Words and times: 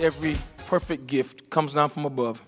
Every 0.00 0.36
perfect 0.66 1.06
gift 1.06 1.50
comes 1.50 1.74
down 1.74 1.90
from 1.90 2.04
above, 2.04 2.42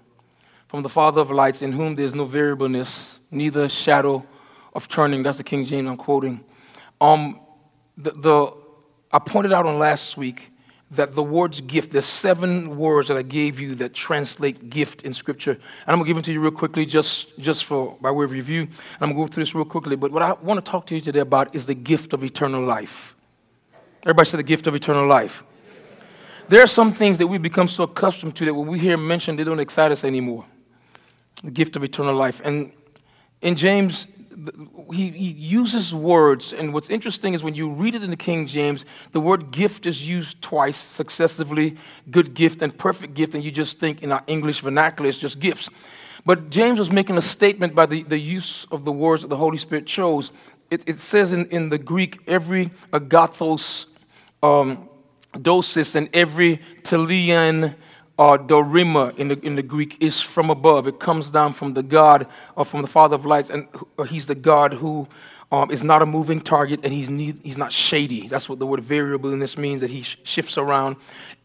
from 0.69 0.83
the 0.83 0.89
Father 0.89 1.20
of 1.20 1.31
lights, 1.31 1.62
in 1.62 1.73
whom 1.73 1.95
there's 1.95 2.15
no 2.15 2.25
variableness, 2.25 3.20
neither 3.31 3.69
shadow 3.69 4.25
of 4.75 4.89
turning. 4.89 5.23
That's 5.23 5.39
the 5.39 5.45
King 5.45 5.65
James 5.65 5.89
I'm 5.89 5.97
quoting. 5.97 6.45
Um, 7.01 7.41
the, 7.97 8.12
the, 8.12 8.53
I 9.12 9.19
pointed 9.19 9.53
out 9.53 9.67
on 9.67 9.79
last 9.79 10.17
week 10.17 10.50
that 10.91 11.15
the 11.15 11.23
words 11.23 11.61
gift, 11.61 11.93
there's 11.93 12.05
seven 12.05 12.77
words 12.77 13.09
that 13.09 13.17
I 13.17 13.23
gave 13.23 13.61
you 13.61 13.77
that 13.77 13.95
translate 13.95 14.71
gift 14.71 15.03
in 15.03 15.15
Scripture. 15.15 15.53
And 15.53 15.62
I'm 15.87 15.97
going 15.97 16.05
to 16.05 16.09
give 16.09 16.17
them 16.17 16.25
to 16.25 16.33
you 16.33 16.41
real 16.41 16.51
quickly, 16.51 16.85
just, 16.85 17.39
just 17.39 17.65
for 17.65 17.97
by 18.01 18.11
way 18.11 18.25
of 18.25 18.33
review. 18.33 18.62
And 18.62 18.71
I'm 19.01 19.12
going 19.12 19.27
to 19.27 19.31
go 19.31 19.34
through 19.34 19.43
this 19.43 19.55
real 19.55 19.65
quickly. 19.65 19.95
But 19.95 20.11
what 20.11 20.23
I 20.23 20.33
want 20.33 20.65
to 20.65 20.69
talk 20.69 20.87
to 20.87 20.95
you 20.95 21.01
today 21.01 21.21
about 21.21 21.55
is 21.55 21.67
the 21.67 21.75
gift 21.75 22.12
of 22.12 22.25
eternal 22.25 22.65
life. 22.65 23.15
Everybody 24.03 24.29
say 24.31 24.37
the 24.39 24.43
gift 24.43 24.67
of 24.67 24.75
eternal 24.75 25.07
life. 25.07 25.45
There 26.48 26.62
are 26.62 26.67
some 26.67 26.92
things 26.92 27.19
that 27.19 27.29
we 27.29 27.39
become 27.39 27.69
so 27.69 27.84
accustomed 27.84 28.34
to 28.36 28.45
that 28.47 28.55
when 28.55 28.67
we 28.67 28.81
hear 28.81 28.97
mentioned, 28.97 29.39
they 29.39 29.45
don't 29.45 29.61
excite 29.61 29.92
us 29.92 30.03
anymore. 30.03 30.45
The 31.45 31.53
gift 31.53 31.77
of 31.77 31.84
eternal 31.84 32.17
life. 32.17 32.42
And 32.45 32.73
in 33.41 33.55
James, 33.55 34.09
he, 34.92 35.11
he, 35.11 35.31
uses 35.33 35.95
words, 35.95 36.53
and 36.53 36.73
what's 36.73 36.91
interesting 36.91 37.34
is 37.34 37.42
when 37.42 37.55
you 37.55 37.70
read 37.70 37.95
it 37.95 38.03
in 38.03 38.11
the 38.11 38.17
King 38.17 38.47
James, 38.47 38.84
the 39.12 39.20
word 39.20 39.50
gift 39.50 39.86
is 39.86 40.09
used 40.09 40.41
twice 40.41 40.77
successively 40.77 41.77
good 42.11 42.34
gift 42.34 42.62
and 42.62 42.77
perfect 42.77 43.14
gift, 43.14 43.34
and 43.34 43.42
you 43.42 43.51
just 43.51 43.78
think 43.78 44.03
in 44.03 44.12
our 44.12 44.23
English 44.27 44.61
vernacular 44.61 45.08
it's 45.08 45.19
just 45.19 45.41
gifts. 45.41 45.69
But 46.25 46.51
James 46.51 46.78
was 46.78 46.91
making 46.91 47.17
a 47.17 47.23
statement 47.23 47.75
by 47.75 47.86
the, 47.86 48.03
the 48.03 48.19
use 48.19 48.67
of 48.70 48.84
the 48.84 48.92
words 48.92 49.23
that 49.23 49.28
the 49.28 49.36
Holy 49.36 49.58
Spirit 49.58 49.86
chose. 49.86 50.31
It, 50.70 50.89
it 50.89 50.98
says 50.98 51.33
in, 51.33 51.47
in 51.47 51.70
the 51.70 51.78
Greek, 51.78 52.20
every 52.27 52.70
agathos 52.92 53.86
um, 54.42 54.89
dosis 55.34 55.97
and 55.97 56.08
every 56.12 56.61
telein 56.83 57.75
or 58.21 58.39
dorima 58.39 59.17
in 59.17 59.29
the, 59.29 59.41
in 59.41 59.57
the 59.57 59.63
Greek 59.63 59.97
is 59.99 60.21
from 60.21 60.51
above. 60.51 60.87
It 60.87 61.01
comes 61.01 61.31
down 61.31 61.55
from 61.55 61.73
the 61.73 61.83
God 61.83 62.27
or 62.55 62.67
from 62.67 62.83
the 62.83 62.87
Father 62.87 63.15
of 63.15 63.25
lights, 63.25 63.49
and 63.49 63.67
he's 64.11 64.27
the 64.27 64.35
God 64.35 64.75
who 64.75 65.09
um, 65.51 65.71
is 65.71 65.83
not 65.83 66.03
a 66.03 66.07
moving 66.07 66.39
target 66.39 66.85
and 66.85 66.93
he's, 66.93 67.09
he's 67.43 67.57
not 67.57 67.73
shady. 67.73 68.29
That's 68.29 68.47
what 68.47 68.59
the 68.59 68.67
word 68.67 68.81
variableness 68.81 69.57
means, 69.57 69.81
that 69.81 69.89
he 69.89 70.03
shifts 70.03 70.59
around. 70.59 70.97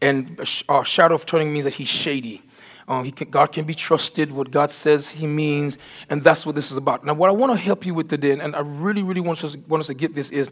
And 0.02 0.38
uh, 0.68 0.82
shadow 0.82 1.14
of 1.14 1.24
turning 1.24 1.50
means 1.50 1.64
that 1.64 1.72
he's 1.72 1.88
shady. 1.88 2.42
Um, 2.88 3.10
can, 3.10 3.30
God 3.30 3.52
can 3.52 3.64
be 3.64 3.74
trusted, 3.74 4.30
what 4.30 4.50
God 4.50 4.70
says 4.70 5.10
He 5.10 5.26
means, 5.26 5.76
and 6.10 6.22
that's 6.22 6.44
what 6.44 6.54
this 6.54 6.70
is 6.70 6.76
about. 6.76 7.04
Now, 7.04 7.14
what 7.14 7.30
I 7.30 7.32
want 7.32 7.52
to 7.52 7.56
help 7.56 7.84
you 7.84 7.94
with 7.94 8.08
today, 8.08 8.30
and 8.30 8.54
I 8.54 8.60
really, 8.60 9.02
really 9.02 9.22
want 9.22 9.42
us, 9.42 9.56
want 9.66 9.80
us 9.80 9.88
to 9.88 9.94
get 9.94 10.14
this, 10.14 10.30
is 10.30 10.50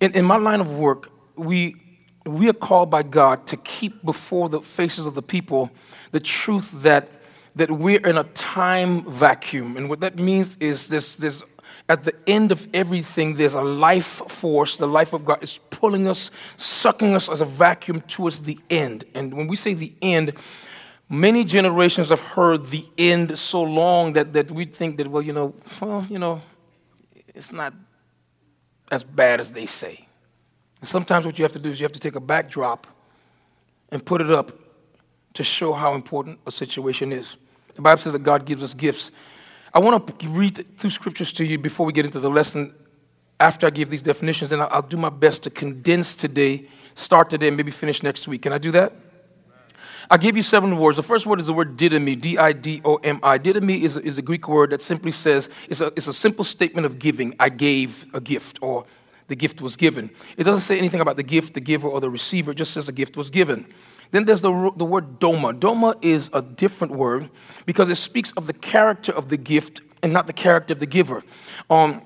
in, 0.00 0.12
in 0.12 0.24
my 0.24 0.36
line 0.36 0.60
of 0.60 0.78
work, 0.78 1.10
we 1.34 1.74
we 2.24 2.48
are 2.48 2.54
called 2.54 2.90
by 2.90 3.02
God 3.02 3.46
to 3.48 3.56
keep 3.56 4.04
before 4.04 4.48
the 4.48 4.60
faces 4.60 5.06
of 5.06 5.14
the 5.14 5.22
people 5.22 5.70
the 6.12 6.20
truth 6.20 6.70
that, 6.82 7.08
that 7.56 7.70
we're 7.70 8.06
in 8.06 8.16
a 8.16 8.24
time 8.24 9.10
vacuum. 9.10 9.76
And 9.76 9.88
what 9.88 10.00
that 10.00 10.16
means 10.16 10.56
is 10.60 10.88
this, 10.88 11.16
this 11.16 11.42
at 11.88 12.04
the 12.04 12.14
end 12.26 12.52
of 12.52 12.68
everything, 12.72 13.34
there's 13.34 13.54
a 13.54 13.62
life 13.62 14.22
force. 14.28 14.76
The 14.76 14.86
life 14.86 15.12
of 15.12 15.24
God 15.24 15.42
is 15.42 15.58
pulling 15.70 16.06
us, 16.06 16.30
sucking 16.56 17.14
us 17.14 17.28
as 17.28 17.40
a 17.40 17.44
vacuum 17.44 18.02
towards 18.02 18.42
the 18.42 18.58
end. 18.70 19.04
And 19.14 19.34
when 19.34 19.48
we 19.48 19.56
say 19.56 19.74
the 19.74 19.92
end, 20.00 20.34
many 21.08 21.44
generations 21.44 22.10
have 22.10 22.20
heard 22.20 22.66
the 22.66 22.84
end 22.96 23.36
so 23.38 23.62
long 23.62 24.12
that, 24.12 24.32
that 24.34 24.50
we 24.50 24.66
think 24.66 24.98
that, 24.98 25.08
well, 25.08 25.22
you 25.22 25.32
know, 25.32 25.54
well, 25.80 26.06
you 26.08 26.18
know, 26.18 26.40
it's 27.34 27.52
not 27.52 27.74
as 28.90 29.02
bad 29.02 29.40
as 29.40 29.52
they 29.52 29.66
say. 29.66 30.06
And 30.82 30.88
sometimes 30.88 31.24
what 31.24 31.38
you 31.38 31.44
have 31.44 31.52
to 31.52 31.60
do 31.60 31.70
is 31.70 31.78
you 31.78 31.84
have 31.84 31.92
to 31.92 32.00
take 32.00 32.16
a 32.16 32.20
backdrop 32.20 32.88
and 33.90 34.04
put 34.04 34.20
it 34.20 34.32
up 34.32 34.50
to 35.34 35.44
show 35.44 35.72
how 35.72 35.94
important 35.94 36.40
a 36.44 36.50
situation 36.50 37.12
is. 37.12 37.36
The 37.76 37.82
Bible 37.82 38.02
says 38.02 38.14
that 38.14 38.24
God 38.24 38.44
gives 38.44 38.64
us 38.64 38.74
gifts. 38.74 39.12
I 39.72 39.78
want 39.78 40.18
to 40.18 40.28
read 40.28 40.76
through 40.76 40.90
scriptures 40.90 41.32
to 41.34 41.44
you 41.44 41.56
before 41.56 41.86
we 41.86 41.92
get 41.92 42.04
into 42.04 42.18
the 42.18 42.28
lesson. 42.28 42.74
After 43.38 43.66
I 43.66 43.70
give 43.70 43.90
these 43.90 44.02
definitions, 44.02 44.50
and 44.50 44.60
I'll 44.60 44.82
do 44.82 44.96
my 44.96 45.08
best 45.08 45.44
to 45.44 45.50
condense 45.50 46.16
today, 46.16 46.66
start 46.94 47.30
today, 47.30 47.48
and 47.48 47.56
maybe 47.56 47.70
finish 47.70 48.02
next 48.02 48.26
week. 48.26 48.42
Can 48.42 48.52
I 48.52 48.58
do 48.58 48.72
that? 48.72 48.92
I 50.10 50.16
give 50.16 50.36
you 50.36 50.42
seven 50.42 50.78
words. 50.78 50.96
The 50.96 51.02
first 51.02 51.26
word 51.26 51.38
is 51.38 51.46
the 51.46 51.52
word 51.52 51.76
didomi, 51.76 52.20
D 52.20 52.38
I 52.38 52.52
D 52.52 52.82
O 52.84 52.96
M 52.96 53.20
I. 53.22 53.38
Didomi 53.38 53.82
is, 53.82 53.96
is 53.96 54.18
a 54.18 54.22
Greek 54.22 54.48
word 54.48 54.70
that 54.70 54.82
simply 54.82 55.12
says, 55.12 55.48
it's 55.68 55.80
a, 55.80 55.86
it's 55.96 56.08
a 56.08 56.12
simple 56.12 56.44
statement 56.44 56.86
of 56.86 56.98
giving. 56.98 57.36
I 57.38 57.50
gave 57.50 58.04
a 58.12 58.20
gift, 58.20 58.58
or 58.60 58.84
the 59.32 59.36
gift 59.36 59.62
was 59.62 59.76
given. 59.76 60.10
It 60.36 60.44
doesn't 60.44 60.60
say 60.60 60.76
anything 60.76 61.00
about 61.00 61.16
the 61.16 61.22
gift, 61.22 61.54
the 61.54 61.60
giver, 61.60 61.88
or 61.88 62.02
the 62.02 62.10
receiver. 62.10 62.50
It 62.50 62.56
just 62.56 62.74
says 62.74 62.84
the 62.84 62.92
gift 62.92 63.16
was 63.16 63.30
given. 63.30 63.64
Then 64.10 64.26
there's 64.26 64.42
the, 64.42 64.70
the 64.76 64.84
word 64.84 65.18
doma. 65.20 65.58
Doma 65.58 65.96
is 66.02 66.28
a 66.34 66.42
different 66.42 66.92
word 66.92 67.30
because 67.64 67.88
it 67.88 67.94
speaks 67.94 68.30
of 68.32 68.46
the 68.46 68.52
character 68.52 69.10
of 69.10 69.30
the 69.30 69.38
gift 69.38 69.80
and 70.02 70.12
not 70.12 70.26
the 70.26 70.34
character 70.34 70.74
of 70.74 70.80
the 70.80 70.86
giver. 70.86 71.22
Um, 71.70 72.02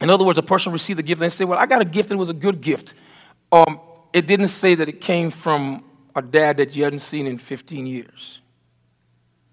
in 0.00 0.10
other 0.10 0.24
words, 0.24 0.38
a 0.38 0.44
person 0.44 0.70
received 0.72 1.00
the 1.00 1.02
gift 1.02 1.20
and 1.20 1.28
they 1.28 1.34
say, 1.34 1.44
Well, 1.44 1.58
I 1.58 1.66
got 1.66 1.82
a 1.82 1.84
gift 1.84 2.12
and 2.12 2.18
it 2.18 2.20
was 2.20 2.28
a 2.28 2.34
good 2.34 2.60
gift. 2.60 2.94
Um, 3.50 3.80
it 4.12 4.28
didn't 4.28 4.48
say 4.48 4.76
that 4.76 4.88
it 4.88 5.00
came 5.00 5.32
from 5.32 5.82
a 6.14 6.22
dad 6.22 6.58
that 6.58 6.76
you 6.76 6.84
hadn't 6.84 7.00
seen 7.00 7.26
in 7.26 7.36
15 7.36 7.84
years. 7.84 8.42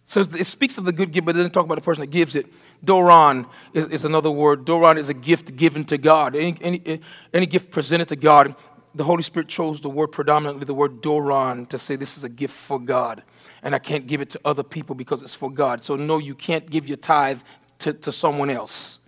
So 0.06 0.22
it 0.22 0.46
speaks 0.46 0.78
of 0.78 0.86
the 0.86 0.94
good 0.94 1.12
gift, 1.12 1.26
but 1.26 1.36
it 1.36 1.40
doesn't 1.40 1.52
talk 1.52 1.66
about 1.66 1.76
the 1.76 1.82
person 1.82 2.02
that 2.02 2.12
gives 2.12 2.36
it. 2.36 2.46
Doron 2.86 3.50
is, 3.74 3.88
is 3.88 4.06
another 4.06 4.32
word. 4.32 4.66
Doron 4.66 4.98
is 4.98 5.10
a 5.10 5.14
gift 5.14 5.56
given 5.56 5.84
to 5.86 5.98
God. 5.98 6.36
Any, 6.36 6.56
any, 6.62 7.02
any 7.34 7.46
gift 7.46 7.72
presented 7.72 8.08
to 8.10 8.16
God, 8.16 8.56
the 8.94 9.04
Holy 9.04 9.24
Spirit 9.24 9.48
chose 9.48 9.82
the 9.82 9.90
word 9.90 10.08
predominantly, 10.08 10.66
the 10.66 10.74
word 10.74 11.02
Doron, 11.02 11.68
to 11.70 11.78
say 11.78 11.96
this 11.96 12.18
is 12.18 12.24
a 12.24 12.30
gift 12.30 12.54
for 12.54 12.80
God. 12.80 13.24
And 13.64 13.74
I 13.74 13.80
can't 13.80 14.08
give 14.08 14.22
it 14.22 14.30
to 14.32 14.40
other 14.46 14.64
people 14.64 14.96
because 14.96 15.22
it's 15.22 15.34
for 15.34 15.52
God. 15.52 15.84
So, 15.84 15.96
no, 15.96 16.20
you 16.20 16.36
can't 16.36 16.70
give 16.70 16.88
your 16.88 16.98
tithe 16.98 17.42
to, 17.80 17.94
to 17.94 18.12
someone 18.12 18.50
else. 18.50 19.00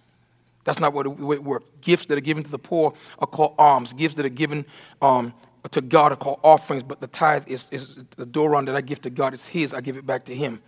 That's 0.64 0.80
not 0.80 0.94
what 0.94 1.08
it, 1.08 1.12
it 1.12 1.44
works. 1.44 1.66
Gifts 1.82 2.06
that 2.08 2.18
are 2.18 2.22
given 2.22 2.44
to 2.44 2.52
the 2.52 2.60
poor 2.60 2.94
are 3.20 3.28
called 3.28 3.56
alms. 3.58 3.94
Gifts 3.94 4.16
that 4.16 4.26
are 4.26 4.30
given 4.30 4.66
um, 5.02 5.34
to 5.72 5.82
God 5.82 6.12
are 6.12 6.16
called 6.16 6.40
offerings, 6.44 6.84
but 6.84 7.00
the 7.00 7.08
tithe 7.08 7.48
is, 7.48 7.68
is 7.72 7.96
the 8.18 8.26
Doron 8.26 8.66
that 8.66 8.76
I 8.76 8.82
give 8.82 9.02
to 9.04 9.10
God 9.10 9.34
It's 9.34 9.48
His. 9.48 9.74
I 9.74 9.82
give 9.82 9.98
it 9.98 10.06
back 10.06 10.26
to 10.26 10.36
Him. 10.36 10.62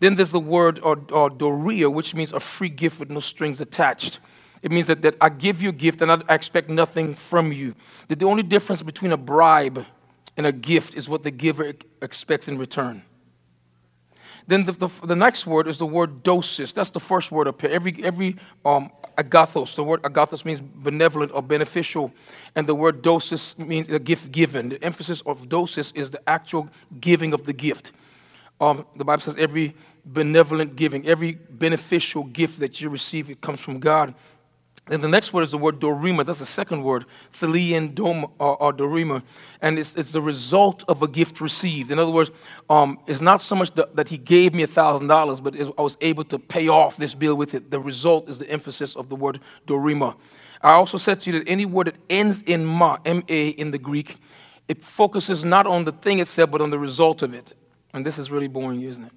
Then 0.00 0.14
there's 0.14 0.30
the 0.30 0.40
word 0.40 0.78
or, 0.82 1.00
or 1.10 1.28
doria, 1.28 1.90
which 1.90 2.14
means 2.14 2.32
a 2.32 2.40
free 2.40 2.68
gift 2.68 3.00
with 3.00 3.10
no 3.10 3.20
strings 3.20 3.60
attached. 3.60 4.20
It 4.62 4.70
means 4.70 4.86
that, 4.88 5.02
that 5.02 5.16
I 5.20 5.28
give 5.28 5.62
you 5.62 5.70
a 5.70 5.72
gift 5.72 6.02
and 6.02 6.10
I 6.10 6.20
expect 6.28 6.68
nothing 6.68 7.14
from 7.14 7.52
you. 7.52 7.74
That 8.08 8.18
the 8.18 8.26
only 8.26 8.42
difference 8.42 8.82
between 8.82 9.12
a 9.12 9.16
bribe 9.16 9.84
and 10.36 10.46
a 10.46 10.52
gift 10.52 10.96
is 10.96 11.08
what 11.08 11.22
the 11.22 11.30
giver 11.30 11.72
expects 12.00 12.48
in 12.48 12.58
return. 12.58 13.02
Then 14.46 14.64
the, 14.64 14.72
the, 14.72 14.88
the, 15.06 15.16
next 15.16 15.46
word 15.46 15.68
is 15.68 15.76
the 15.76 15.86
word 15.86 16.24
dosis. 16.24 16.72
That's 16.72 16.90
the 16.90 17.00
first 17.00 17.30
word 17.30 17.48
up 17.48 17.60
here. 17.60 17.70
Every, 17.70 18.02
every 18.02 18.36
um, 18.64 18.90
agathos, 19.18 19.74
the 19.74 19.84
word 19.84 20.00
agathos 20.02 20.42
means 20.42 20.62
benevolent 20.62 21.32
or 21.34 21.42
beneficial, 21.42 22.12
and 22.54 22.66
the 22.66 22.74
word 22.74 23.02
dosis 23.02 23.58
means 23.58 23.90
a 23.90 23.98
gift 23.98 24.32
given. 24.32 24.70
The 24.70 24.82
emphasis 24.82 25.20
of 25.26 25.50
dosis 25.50 25.94
is 25.94 26.12
the 26.12 26.26
actual 26.26 26.70
giving 26.98 27.34
of 27.34 27.44
the 27.44 27.52
gift. 27.52 27.92
Um, 28.60 28.86
the 28.96 29.04
Bible 29.04 29.20
says 29.20 29.36
every 29.36 29.74
benevolent 30.04 30.76
giving, 30.76 31.06
every 31.06 31.32
beneficial 31.32 32.24
gift 32.24 32.60
that 32.60 32.80
you 32.80 32.88
receive, 32.88 33.30
it 33.30 33.40
comes 33.40 33.60
from 33.60 33.78
God. 33.78 34.14
And 34.90 35.04
the 35.04 35.08
next 35.08 35.32
word 35.32 35.42
is 35.42 35.50
the 35.50 35.58
word 35.58 35.80
dorima. 35.80 36.24
That's 36.24 36.38
the 36.38 36.46
second 36.46 36.82
word, 36.82 37.04
thelian 37.32 37.94
dom 37.94 38.24
or, 38.38 38.60
or 38.62 38.72
dorima. 38.72 39.22
And 39.60 39.78
it's, 39.78 39.94
it's 39.96 40.12
the 40.12 40.22
result 40.22 40.82
of 40.88 41.02
a 41.02 41.08
gift 41.08 41.40
received. 41.40 41.90
In 41.90 41.98
other 41.98 42.10
words, 42.10 42.30
um, 42.70 42.98
it's 43.06 43.20
not 43.20 43.42
so 43.42 43.54
much 43.54 43.74
that, 43.74 43.94
that 43.96 44.08
he 44.08 44.16
gave 44.16 44.54
me 44.54 44.64
$1,000, 44.64 45.42
but 45.42 45.78
I 45.78 45.82
was 45.82 45.98
able 46.00 46.24
to 46.24 46.38
pay 46.38 46.68
off 46.68 46.96
this 46.96 47.14
bill 47.14 47.34
with 47.34 47.54
it. 47.54 47.70
The 47.70 47.80
result 47.80 48.28
is 48.28 48.38
the 48.38 48.50
emphasis 48.50 48.96
of 48.96 49.08
the 49.10 49.16
word 49.16 49.40
dorima. 49.66 50.16
I 50.62 50.72
also 50.72 50.96
said 50.98 51.20
to 51.20 51.30
you 51.30 51.38
that 51.38 51.48
any 51.48 51.66
word 51.66 51.88
that 51.88 51.96
ends 52.08 52.42
in 52.42 52.64
ma, 52.64 52.96
M-A 53.04 53.48
in 53.50 53.70
the 53.70 53.78
Greek, 53.78 54.16
it 54.68 54.82
focuses 54.82 55.44
not 55.44 55.66
on 55.66 55.84
the 55.84 55.92
thing 55.92 56.18
itself, 56.18 56.50
but 56.50 56.60
on 56.60 56.70
the 56.70 56.78
result 56.78 57.22
of 57.22 57.34
it. 57.34 57.52
And 57.92 58.04
this 58.04 58.18
is 58.18 58.30
really 58.30 58.48
boring, 58.48 58.82
isn't 58.82 59.04
it? 59.04 59.12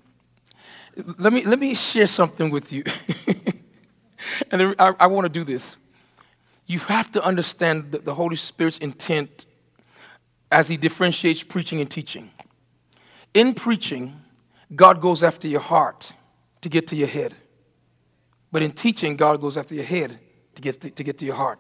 Let 1.20 1.34
me, 1.34 1.46
let 1.46 1.60
me 1.60 1.74
share 1.74 2.08
something 2.08 2.50
with 2.50 2.72
you. 2.72 2.84
and 4.52 4.76
I, 4.78 4.94
I 5.00 5.08
want 5.08 5.26
to 5.26 5.30
do 5.30 5.44
this. 5.44 5.78
you 6.68 6.80
have 6.80 7.12
to 7.12 7.24
understand 7.24 7.92
the, 7.92 8.00
the 8.00 8.14
Holy 8.14 8.36
Spirit's 8.36 8.78
intent 8.80 9.46
as 10.52 10.68
He 10.68 10.78
differentiates 10.78 11.44
preaching 11.44 11.80
and 11.80 11.90
teaching. 11.90 12.30
In 13.34 13.54
preaching, 13.54 14.22
God 14.76 15.02
goes 15.02 15.24
after 15.24 15.48
your 15.48 15.62
heart 15.62 16.14
to 16.62 16.70
get 16.70 16.88
to 16.88 16.96
your 16.96 17.08
head. 17.08 17.36
But 18.52 18.62
in 18.62 18.72
teaching, 18.72 19.16
God 19.16 19.40
goes 19.40 19.58
after 19.58 19.76
your 19.76 19.86
head 19.86 20.20
to 20.56 20.62
get 20.62 20.82
to, 20.82 20.90
to, 20.90 21.04
get 21.04 21.18
to 21.20 21.26
your 21.26 21.36
heart. 21.36 21.60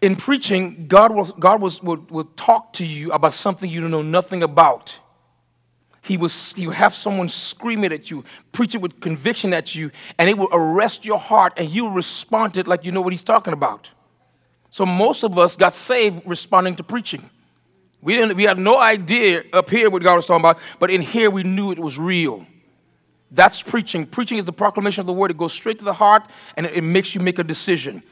In 0.00 0.16
preaching, 0.16 0.86
God, 0.86 1.14
will, 1.14 1.26
God 1.26 1.60
was, 1.60 1.82
will, 1.82 2.06
will 2.08 2.30
talk 2.36 2.72
to 2.74 2.86
you 2.86 3.12
about 3.12 3.34
something 3.34 3.68
you 3.68 3.86
know 3.88 4.02
nothing 4.02 4.42
about. 4.42 4.98
He 6.02 6.16
will, 6.16 6.30
you 6.56 6.70
have 6.70 6.94
someone 6.94 7.28
scream 7.28 7.84
it 7.84 7.92
at 7.92 8.10
you, 8.10 8.24
preach 8.52 8.74
it 8.74 8.80
with 8.80 9.00
conviction 9.00 9.52
at 9.52 9.74
you, 9.74 9.90
and 10.18 10.28
it 10.28 10.38
will 10.38 10.48
arrest 10.50 11.04
your 11.04 11.18
heart, 11.18 11.52
and 11.56 11.70
you 11.70 11.90
respond 11.90 12.56
it 12.56 12.66
like 12.66 12.84
you 12.84 12.92
know 12.92 13.00
what 13.00 13.12
he's 13.12 13.22
talking 13.22 13.52
about. 13.52 13.90
So 14.70 14.86
most 14.86 15.24
of 15.24 15.36
us 15.38 15.56
got 15.56 15.74
saved 15.74 16.22
responding 16.24 16.76
to 16.76 16.84
preaching. 16.84 17.28
We, 18.00 18.16
didn't, 18.16 18.36
we 18.36 18.44
had 18.44 18.58
no 18.58 18.78
idea 18.78 19.44
up 19.52 19.68
here 19.68 19.90
what 19.90 20.02
God 20.02 20.16
was 20.16 20.26
talking 20.26 20.40
about, 20.40 20.58
but 20.78 20.90
in 20.90 21.02
here 21.02 21.30
we 21.30 21.42
knew 21.42 21.70
it 21.70 21.78
was 21.78 21.98
real. 21.98 22.46
That's 23.30 23.62
preaching. 23.62 24.06
Preaching 24.06 24.38
is 24.38 24.44
the 24.44 24.52
proclamation 24.52 25.00
of 25.00 25.06
the 25.06 25.12
word. 25.12 25.30
It 25.30 25.36
goes 25.36 25.52
straight 25.52 25.78
to 25.78 25.84
the 25.84 25.92
heart 25.92 26.26
and 26.56 26.66
it, 26.66 26.76
it 26.76 26.82
makes 26.82 27.14
you 27.14 27.20
make 27.20 27.38
a 27.38 27.44
decision. 27.44 28.02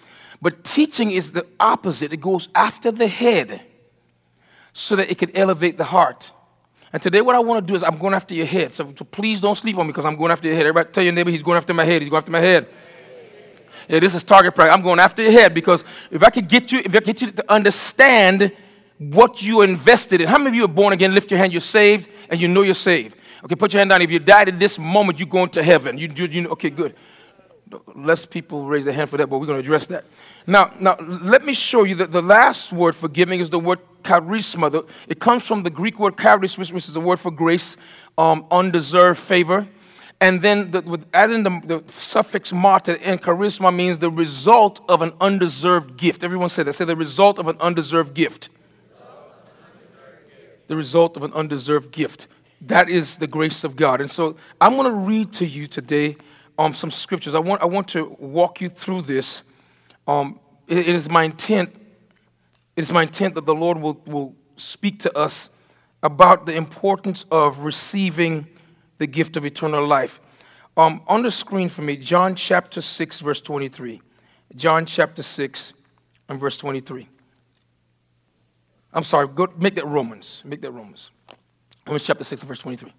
But 0.43 0.62
teaching 0.62 1.11
is 1.11 1.32
the 1.32 1.46
opposite. 1.58 2.12
It 2.12 2.20
goes 2.20 2.49
after 2.55 2.93
the 2.93 3.08
head 3.08 3.62
so 4.73 4.94
that 4.96 5.11
it 5.11 5.19
can 5.19 5.35
elevate 5.35 5.76
the 5.76 5.85
heart. 5.85 6.32
And 6.93 7.02
today, 7.02 7.20
what 7.20 7.35
I 7.35 7.40
want 7.40 7.67
to 7.67 7.70
do 7.70 7.76
is 7.76 7.85
I'm 7.85 7.99
going 7.99 8.14
after 8.14 8.35
your 8.35 8.46
head. 8.46 8.73
So, 8.73 8.93
so 8.96 9.05
please 9.05 9.40
don't 9.40 9.56
sleep 9.56 9.76
on 9.76 9.87
me 9.87 9.93
because 9.93 10.06
I'm 10.06 10.17
going 10.17 10.32
after 10.32 10.49
your 10.49 10.56
head. 10.56 10.67
Everybody 10.67 10.93
tell 10.93 11.05
your 11.05 11.12
neighbor 11.12 11.31
he's 11.31 11.43
going 11.43 11.56
after 11.56 11.75
my 11.75 11.85
head. 11.85 12.02
He's 12.02 12.08
going 12.11 12.19
after 12.19 12.32
my 12.32 12.40
head. 12.40 12.69
Yeah, 13.88 14.00
this 14.00 14.14
is 14.14 14.23
target 14.23 14.55
practice. 14.55 14.75
I'm 14.75 14.82
going 14.82 14.99
after 14.99 15.23
your 15.23 15.32
head 15.32 15.55
because 15.55 15.85
if 16.11 16.23
I 16.23 16.31
could 16.31 16.49
get 16.49 16.73
you, 16.73 16.81
if 16.85 16.94
I 16.94 17.00
get 17.00 17.20
you 17.20 17.31
to 17.31 17.52
understand 17.52 18.52
what 18.99 19.43
you 19.43 19.62
invested 19.62 20.20
in. 20.20 20.29
How 20.29 20.38
many 20.38 20.49
of 20.50 20.55
you 20.55 20.64
are 20.64 20.69
born 20.69 20.93
again? 20.93 21.14
Lift 21.14 21.31
your 21.31 21.38
hand. 21.38 21.52
You're 21.52 21.61
saved, 21.61 22.08
and 22.29 22.40
you 22.40 22.49
know 22.49 22.62
you're 22.62 22.75
saved. 22.75 23.17
Okay, 23.44 23.55
put 23.55 23.73
your 23.73 23.79
hand 23.79 23.90
down. 23.90 24.02
If 24.02 24.11
you 24.11 24.19
died 24.19 24.49
at 24.49 24.58
this 24.58 24.79
moment, 24.79 25.19
you're 25.19 25.29
going 25.29 25.50
to 25.50 25.62
heaven. 25.62 25.96
You, 25.96 26.12
you, 26.14 26.26
you 26.26 26.49
okay, 26.49 26.70
good. 26.70 26.94
Less 27.94 28.25
people 28.25 28.67
raise 28.67 28.85
their 28.85 28.94
hand 28.94 29.11
for 29.11 29.17
that, 29.17 29.29
but 29.29 29.38
we're 29.38 29.47
going 29.47 29.59
to 29.59 29.65
address 29.65 29.87
that. 29.87 30.05
Now, 30.47 30.73
now 30.81 30.97
let 31.00 31.44
me 31.44 31.53
show 31.53 31.85
you 31.85 31.94
that 31.97 32.12
the 32.12 32.23
last 32.23 32.73
word 32.73 32.94
for 32.94 33.09
giving 33.09 33.41
is 33.41 33.50
the 33.50 33.59
word 33.59 33.81
charisma. 34.03 34.88
It 35.06 35.20
comes 35.20 35.47
from 35.47 35.62
the 35.62 35.70
Greek 35.70 35.99
word 35.99 36.17
charisma, 36.17 36.73
which 36.73 36.87
is 36.87 36.94
the 36.94 37.00
word 37.00 37.20
for 37.20 37.31
grace, 37.31 37.76
um, 38.17 38.47
undeserved 38.50 39.20
favor. 39.20 39.67
And 40.20 40.43
then 40.43 40.73
the, 40.73 40.81
with 40.82 41.06
adding 41.15 41.44
the, 41.44 41.61
the 41.65 41.93
suffix 41.93 42.53
mater 42.53 42.99
and 43.03 43.23
charisma 43.23 43.75
means 43.75 43.99
the 43.99 44.11
result 44.11 44.81
of 44.88 45.03
an 45.03 45.12
undeserved 45.21 45.97
gift. 45.97 46.25
Everyone 46.25 46.49
say 46.49 46.64
that. 46.64 46.73
Say 46.73 46.85
the 46.85 46.97
result 46.97 47.38
of 47.38 47.47
an 47.47 47.56
undeserved 47.61 48.14
gift. 48.14 48.49
The 50.67 50.76
result 50.76 51.17
of 51.17 51.23
an 51.23 51.32
undeserved 51.32 51.93
gift. 51.93 52.26
That 52.61 52.88
is 52.88 53.19
the 53.19 53.29
grace 53.29 53.62
of 53.62 53.76
God. 53.76 54.00
And 54.00 54.11
so 54.11 54.37
I'm 54.61 54.75
going 54.75 54.91
to 54.91 54.99
read 54.99 55.32
to 55.35 55.47
you 55.47 55.69
today 55.69 56.17
um, 56.59 56.75
some 56.75 56.91
scriptures. 56.91 57.35
I 57.35 57.39
want, 57.39 57.63
I 57.63 57.67
want 57.67 57.89
to 57.89 58.17
walk 58.19 58.61
you 58.61 58.69
through 58.69 59.03
this. 59.03 59.43
Um, 60.07 60.41
it, 60.67 60.79
it 60.79 60.95
is 60.95 61.09
my 61.09 61.23
intent. 61.23 61.75
It 62.77 62.83
is 62.83 62.93
my 62.93 63.03
intent 63.03 63.37
that 63.37 63.47
the 63.47 63.55
Lord 63.55 63.79
will, 63.79 64.03
will 64.07 64.35
speak 64.57 64.99
to 65.01 65.17
us 65.17 65.49
about 66.03 66.47
the 66.47 66.55
importance 66.55 67.25
of 67.31 67.61
receiving 67.61 68.49
the 68.99 69.07
gift 69.07 69.37
of 69.37 69.47
eternal 69.47 69.87
life. 69.87 70.21
Um, 70.77 71.03
on 71.09 71.23
the 71.23 71.31
screen 71.31 71.69
for 71.69 71.83
me, 71.83 71.97
John 71.97 72.35
chapter 72.35 72.81
6, 72.81 73.21
verse 73.21 73.41
23. 73.41 74.01
John 74.55 74.87
chapter 74.87 75.23
6 75.23 75.73
and 76.29 76.41
verse 76.41 76.57
23. 76.57 77.09
I'm 78.93 79.03
sorry, 79.03 79.29
go, 79.29 79.53
make 79.57 79.75
that 79.75 79.87
Romans. 79.87 80.43
Make 80.45 80.63
that 80.63 80.71
Romans. 80.71 81.11
Romans 81.87 82.05
chapter 82.05 82.25
6 82.25 82.43
and 82.43 82.49
verse 82.49 82.59
23. 82.59 82.93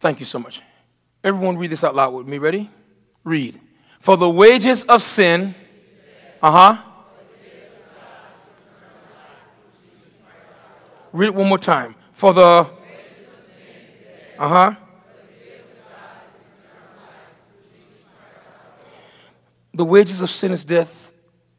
Thank 0.00 0.18
you 0.18 0.26
so 0.26 0.38
much. 0.38 0.62
Everyone 1.22 1.58
read 1.58 1.70
this 1.70 1.84
out 1.84 1.94
loud 1.94 2.14
with 2.14 2.26
me. 2.26 2.38
Ready? 2.38 2.70
Read. 3.22 3.60
For 4.00 4.16
the 4.16 4.30
wages 4.30 4.82
of 4.84 5.02
sin, 5.02 5.54
uh 6.42 6.50
huh. 6.50 6.82
Read 11.12 11.26
it 11.26 11.34
one 11.34 11.48
more 11.48 11.58
time. 11.58 11.94
For 12.12 12.32
the, 12.32 12.66
uh 14.38 14.48
huh. 14.48 14.74
The 19.74 19.84
wages 19.84 20.22
of 20.22 20.30
sin 20.30 20.52
is 20.52 20.64
death, 20.64 21.12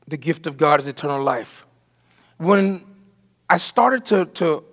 the 0.07 0.17
gift 0.17 0.47
of 0.47 0.57
God 0.57 0.79
is 0.79 0.87
eternal 0.87 1.23
life. 1.23 1.65
When 2.37 2.83
I 3.47 3.57
started 3.57 4.03
to, 4.05 4.25
to 4.25 4.63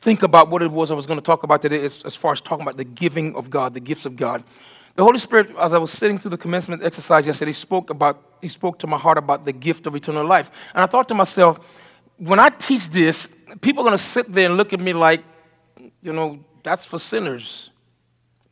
think 0.00 0.22
about 0.22 0.48
what 0.48 0.62
it 0.62 0.70
was 0.70 0.90
I 0.90 0.94
was 0.94 1.06
going 1.06 1.18
to 1.18 1.24
talk 1.24 1.42
about 1.42 1.62
today 1.62 1.84
as, 1.84 2.02
as 2.04 2.16
far 2.16 2.32
as 2.32 2.40
talking 2.40 2.62
about 2.62 2.76
the 2.76 2.84
giving 2.84 3.34
of 3.36 3.50
God, 3.50 3.74
the 3.74 3.80
gifts 3.80 4.06
of 4.06 4.16
God. 4.16 4.42
The 4.96 5.04
Holy 5.04 5.18
Spirit, 5.18 5.54
as 5.58 5.72
I 5.72 5.78
was 5.78 5.92
sitting 5.92 6.18
through 6.18 6.32
the 6.32 6.38
commencement 6.38 6.82
exercise 6.82 7.26
yesterday, 7.26 7.50
he 7.50 7.54
spoke 7.54 7.90
about 7.90 8.22
he 8.42 8.48
spoke 8.48 8.78
to 8.80 8.86
my 8.86 8.96
heart 8.96 9.18
about 9.18 9.44
the 9.44 9.52
gift 9.52 9.86
of 9.86 9.94
eternal 9.94 10.26
life. 10.26 10.50
And 10.74 10.82
I 10.82 10.86
thought 10.86 11.08
to 11.08 11.14
myself, 11.14 11.58
when 12.16 12.38
I 12.38 12.48
teach 12.48 12.88
this, 12.88 13.28
people 13.60 13.82
are 13.82 13.86
going 13.86 13.98
to 13.98 14.02
sit 14.02 14.32
there 14.32 14.46
and 14.46 14.56
look 14.56 14.72
at 14.72 14.80
me 14.80 14.92
like, 14.92 15.22
you 16.02 16.12
know, 16.12 16.44
that's 16.62 16.84
for 16.84 16.98
sinners. 16.98 17.70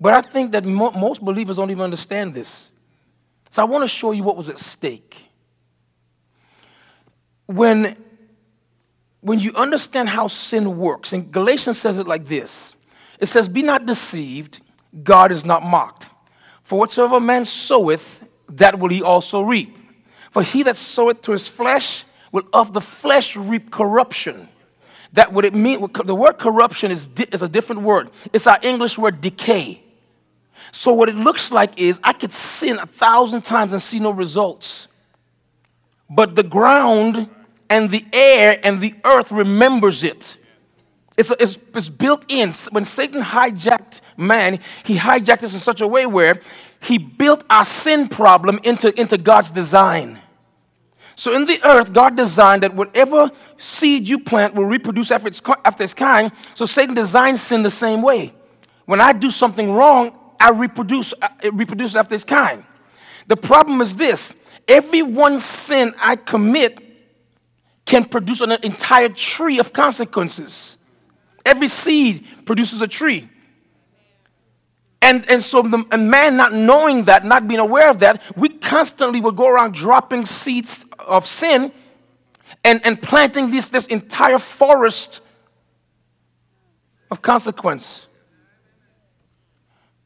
But 0.01 0.15
I 0.15 0.21
think 0.21 0.53
that 0.53 0.65
mo- 0.65 0.93
most 0.93 1.23
believers 1.23 1.57
don't 1.57 1.71
even 1.71 1.85
understand 1.85 2.35
this. 2.35 2.71
So 3.51 3.63
I 3.63 3.65
want 3.65 3.83
to 3.83 3.89
show 3.89 4.13
you 4.13 4.23
what 4.23 4.37
was 4.37 4.49
at 4.49 4.59
stake. 4.59 5.29
When 7.47 7.97
when 9.29 9.39
you 9.39 9.53
understand 9.55 10.09
how 10.09 10.27
sin 10.27 10.79
works, 10.79 11.13
and 11.13 11.31
Galatians 11.31 11.79
says 11.79 11.99
it 11.99 12.09
like 12.09 12.25
this 12.25 12.75
it 13.21 13.27
says, 13.27 13.49
Be 13.49 13.63
not 13.63 13.87
deceived, 13.87 14.61
God 15.03 15.33
is 15.33 15.45
not 15.45 15.63
mocked. 15.63 16.09
For 16.63 16.79
whatsoever 16.79 17.21
man 17.21 17.45
soweth, 17.45 18.25
that 18.49 18.79
will 18.79 18.89
he 18.89 19.03
also 19.03 19.43
reap. 19.43 19.77
For 20.31 20.43
he 20.43 20.63
that 20.65 20.77
soweth 20.77 21.23
to 21.23 21.33
his 21.33 21.49
flesh 21.49 22.05
will 22.33 22.45
of 22.53 22.73
the 22.73 22.81
flesh 22.81 23.37
reap 23.37 23.71
corruption. 23.71 24.49
That 25.15 25.33
what 25.33 25.45
it 25.45 25.55
mean, 25.55 25.87
the 26.05 26.15
word 26.15 26.39
corruption 26.39 26.91
is, 26.91 27.09
is 27.33 27.43
a 27.43 27.49
different 27.49 27.83
word. 27.83 28.11
It's 28.33 28.47
our 28.47 28.59
English 28.63 28.99
word 28.99 29.21
decay. 29.21 29.83
So 30.71 30.93
what 30.93 31.09
it 31.09 31.15
looks 31.15 31.51
like 31.51 31.79
is 31.79 31.99
I 32.05 32.13
could 32.13 32.33
sin 32.33 32.79
a 32.79 32.87
thousand 32.87 33.43
times 33.43 33.73
and 33.73 33.81
see 33.81 33.99
no 33.99 34.11
results. 34.11 34.89
But 36.11 36.35
the 36.35 36.43
ground 36.43 37.31
and 37.71 37.91
the 37.91 38.05
air 38.13 38.59
and 38.63 38.81
the 38.81 38.95
earth 39.05 39.31
remembers 39.31 40.05
it. 40.05 40.39
It's, 41.17 41.31
it's, 41.41 41.59
it's, 41.75 41.89
built 41.89 42.25
in. 42.29 42.53
When 42.71 42.85
Satan 42.85 43.23
hijacked 43.23 44.01
man, 44.17 44.61
he 44.85 44.97
hijacked 44.97 45.43
us 45.43 45.53
in 45.53 45.59
such 45.59 45.81
a 45.81 45.89
way 45.89 46.07
where 46.07 46.41
he 46.81 46.97
built 46.97 47.45
our 47.51 47.65
sin 47.65 48.09
problem 48.09 48.61
into, 48.63 48.99
into 48.99 49.19
God's 49.19 49.51
design. 49.51 50.21
So 51.17 51.35
in 51.35 51.47
the 51.47 51.61
earth, 51.65 51.93
God 51.93 52.17
designed 52.17 52.63
that 52.63 52.77
whatever 52.77 53.33
seed 53.57 54.09
you 54.09 54.21
plant 54.21 54.55
will 54.55 54.67
reproduce 54.67 55.11
after 55.11 55.27
its, 55.27 55.43
after 55.65 55.83
its 55.83 55.93
kind. 55.93 56.31
So 56.55 56.65
Satan 56.65 56.95
designed 56.95 57.41
sin 57.41 57.65
the 57.65 57.71
same 57.73 58.03
way. 58.03 58.33
When 58.85 59.01
I 59.01 59.13
do 59.13 59.33
something 59.33 59.73
wrong, 59.73 60.17
I 60.39 60.51
reproduce, 60.51 61.13
uh, 61.21 61.29
it 61.43 61.53
reproduces 61.53 61.97
after 61.97 62.15
its 62.15 62.23
kind. 62.23 62.63
The 63.27 63.37
problem 63.37 63.81
is 63.81 63.97
this 63.97 64.33
every 64.69 65.03
one 65.03 65.39
sin 65.39 65.95
I 66.01 66.15
commit 66.15 66.88
can 67.89 68.05
produce 68.05 68.43
an 68.43 68.53
entire 68.63 69.09
tree 69.09 69.59
of 69.59 69.73
consequences. 69.73 70.77
Every 71.47 71.69
seed 71.69 72.27
produces 72.45 72.83
a 72.83 72.87
tree. 72.87 73.31
And, 75.01 75.29
and 75.31 75.43
so, 75.43 75.63
the, 75.63 75.97
man 75.97 76.37
not 76.37 76.53
knowing 76.53 77.05
that, 77.05 77.25
not 77.25 77.49
being 77.49 77.61
aware 77.61 77.89
of 77.89 78.01
that, 78.01 78.23
we 78.37 78.51
constantly 78.51 79.23
would 79.23 79.37
go 79.37 79.49
around 79.49 79.73
dropping 79.73 80.27
seeds 80.27 80.85
of 80.99 81.27
sin 81.27 81.73
and, 82.63 82.85
and 82.85 83.01
planting 83.01 83.51
this, 83.51 83.71
this 83.71 83.87
entire 83.87 84.39
forest 84.39 85.21
of 87.11 87.23
consequence. 87.23 88.07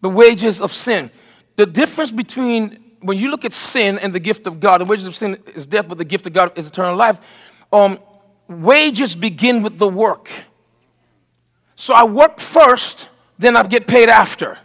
The 0.03 0.11
wages 0.11 0.61
of 0.61 0.73
sin. 0.73 1.11
The 1.57 1.67
difference 1.67 2.13
between 2.13 2.79
when 3.01 3.19
you 3.19 3.29
look 3.29 3.45
at 3.45 3.53
sin 3.53 3.99
and 3.99 4.13
the 4.13 4.21
gift 4.21 4.47
of 4.47 4.61
God, 4.61 4.81
the 4.81 4.85
wages 4.85 5.09
of 5.09 5.17
sin 5.17 5.37
is 5.57 5.67
death, 5.67 5.89
but 5.89 5.99
the 5.99 6.05
gift 6.05 6.29
of 6.29 6.33
God 6.33 6.57
is 6.57 6.69
eternal 6.69 6.95
life 6.95 7.21
um, 7.73 7.99
wages 8.49 9.15
begin 9.15 9.63
with 9.63 9.79
the 9.79 9.89
work. 9.89 10.31
So 11.75 11.95
I 11.95 12.05
work 12.05 12.39
first, 12.39 13.09
then 13.39 13.57
I 13.57 13.63
get 13.65 13.87
paid 13.87 14.09
after. 14.09 14.59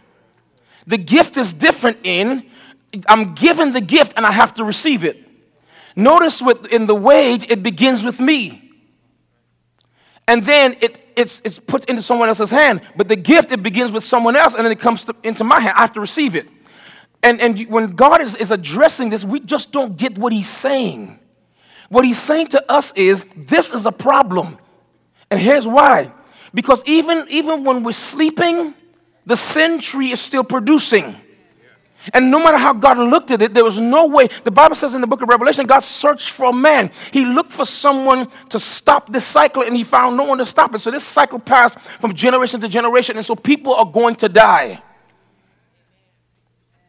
The 0.86 0.98
gift 0.98 1.36
is 1.36 1.52
different 1.52 1.98
in 2.04 2.48
I'm 3.06 3.34
given 3.34 3.72
the 3.72 3.80
gift 3.80 4.14
and 4.16 4.24
I 4.24 4.32
have 4.32 4.54
to 4.54 4.64
receive 4.64 5.04
it. 5.04 5.24
Notice 5.96 6.40
with 6.40 6.66
in 6.66 6.86
the 6.86 6.94
wage, 6.94 7.50
it 7.50 7.62
begins 7.62 8.04
with 8.04 8.20
me. 8.20 8.70
And 10.26 10.44
then 10.44 10.76
it, 10.80 11.00
it's, 11.16 11.40
it's 11.44 11.58
put 11.58 11.86
into 11.86 12.02
someone 12.02 12.28
else's 12.28 12.50
hand. 12.50 12.82
But 12.96 13.08
the 13.08 13.16
gift, 13.16 13.50
it 13.50 13.62
begins 13.62 13.90
with 13.90 14.04
someone 14.04 14.36
else 14.36 14.54
and 14.54 14.64
then 14.64 14.72
it 14.72 14.80
comes 14.80 15.04
to, 15.04 15.16
into 15.22 15.44
my 15.44 15.60
hand. 15.60 15.74
I 15.76 15.80
have 15.80 15.92
to 15.94 16.00
receive 16.00 16.34
it. 16.34 16.48
And, 17.22 17.40
and 17.40 17.58
when 17.68 17.92
God 17.92 18.20
is, 18.20 18.36
is 18.36 18.50
addressing 18.50 19.08
this, 19.08 19.24
we 19.24 19.40
just 19.40 19.72
don't 19.72 19.96
get 19.96 20.16
what 20.16 20.32
he's 20.32 20.48
saying. 20.48 21.18
What 21.88 22.04
he's 22.04 22.18
saying 22.18 22.48
to 22.48 22.70
us 22.70 22.92
is 22.92 23.24
this 23.36 23.72
is 23.72 23.86
a 23.86 23.92
problem. 23.92 24.58
And 25.30 25.40
here's 25.40 25.66
why. 25.66 26.12
Because 26.52 26.82
even, 26.86 27.26
even 27.28 27.64
when 27.64 27.82
we're 27.82 27.92
sleeping, 27.92 28.74
the 29.26 29.36
sin 29.36 29.80
tree 29.80 30.12
is 30.12 30.20
still 30.20 30.44
producing. 30.44 31.14
And 32.14 32.30
no 32.30 32.38
matter 32.38 32.56
how 32.56 32.72
God 32.72 32.96
looked 32.96 33.30
at 33.30 33.42
it, 33.42 33.54
there 33.54 33.64
was 33.64 33.78
no 33.78 34.06
way. 34.06 34.28
The 34.44 34.50
Bible 34.50 34.76
says 34.76 34.94
in 34.94 35.00
the 35.00 35.06
book 35.06 35.20
of 35.20 35.28
Revelation, 35.28 35.66
God 35.66 35.80
searched 35.80 36.30
for 36.30 36.50
a 36.50 36.52
man. 36.52 36.90
He 37.12 37.24
looked 37.24 37.52
for 37.52 37.64
someone 37.64 38.28
to 38.50 38.60
stop 38.60 39.10
this 39.10 39.26
cycle, 39.26 39.62
and 39.62 39.76
he 39.76 39.84
found 39.84 40.16
no 40.16 40.24
one 40.24 40.38
to 40.38 40.46
stop 40.46 40.74
it. 40.74 40.78
So 40.78 40.90
this 40.90 41.04
cycle 41.04 41.38
passed 41.38 41.78
from 41.78 42.14
generation 42.14 42.60
to 42.60 42.68
generation, 42.68 43.16
and 43.16 43.26
so 43.26 43.34
people 43.34 43.74
are 43.74 43.84
going 43.84 44.14
to 44.16 44.28
die. 44.28 44.80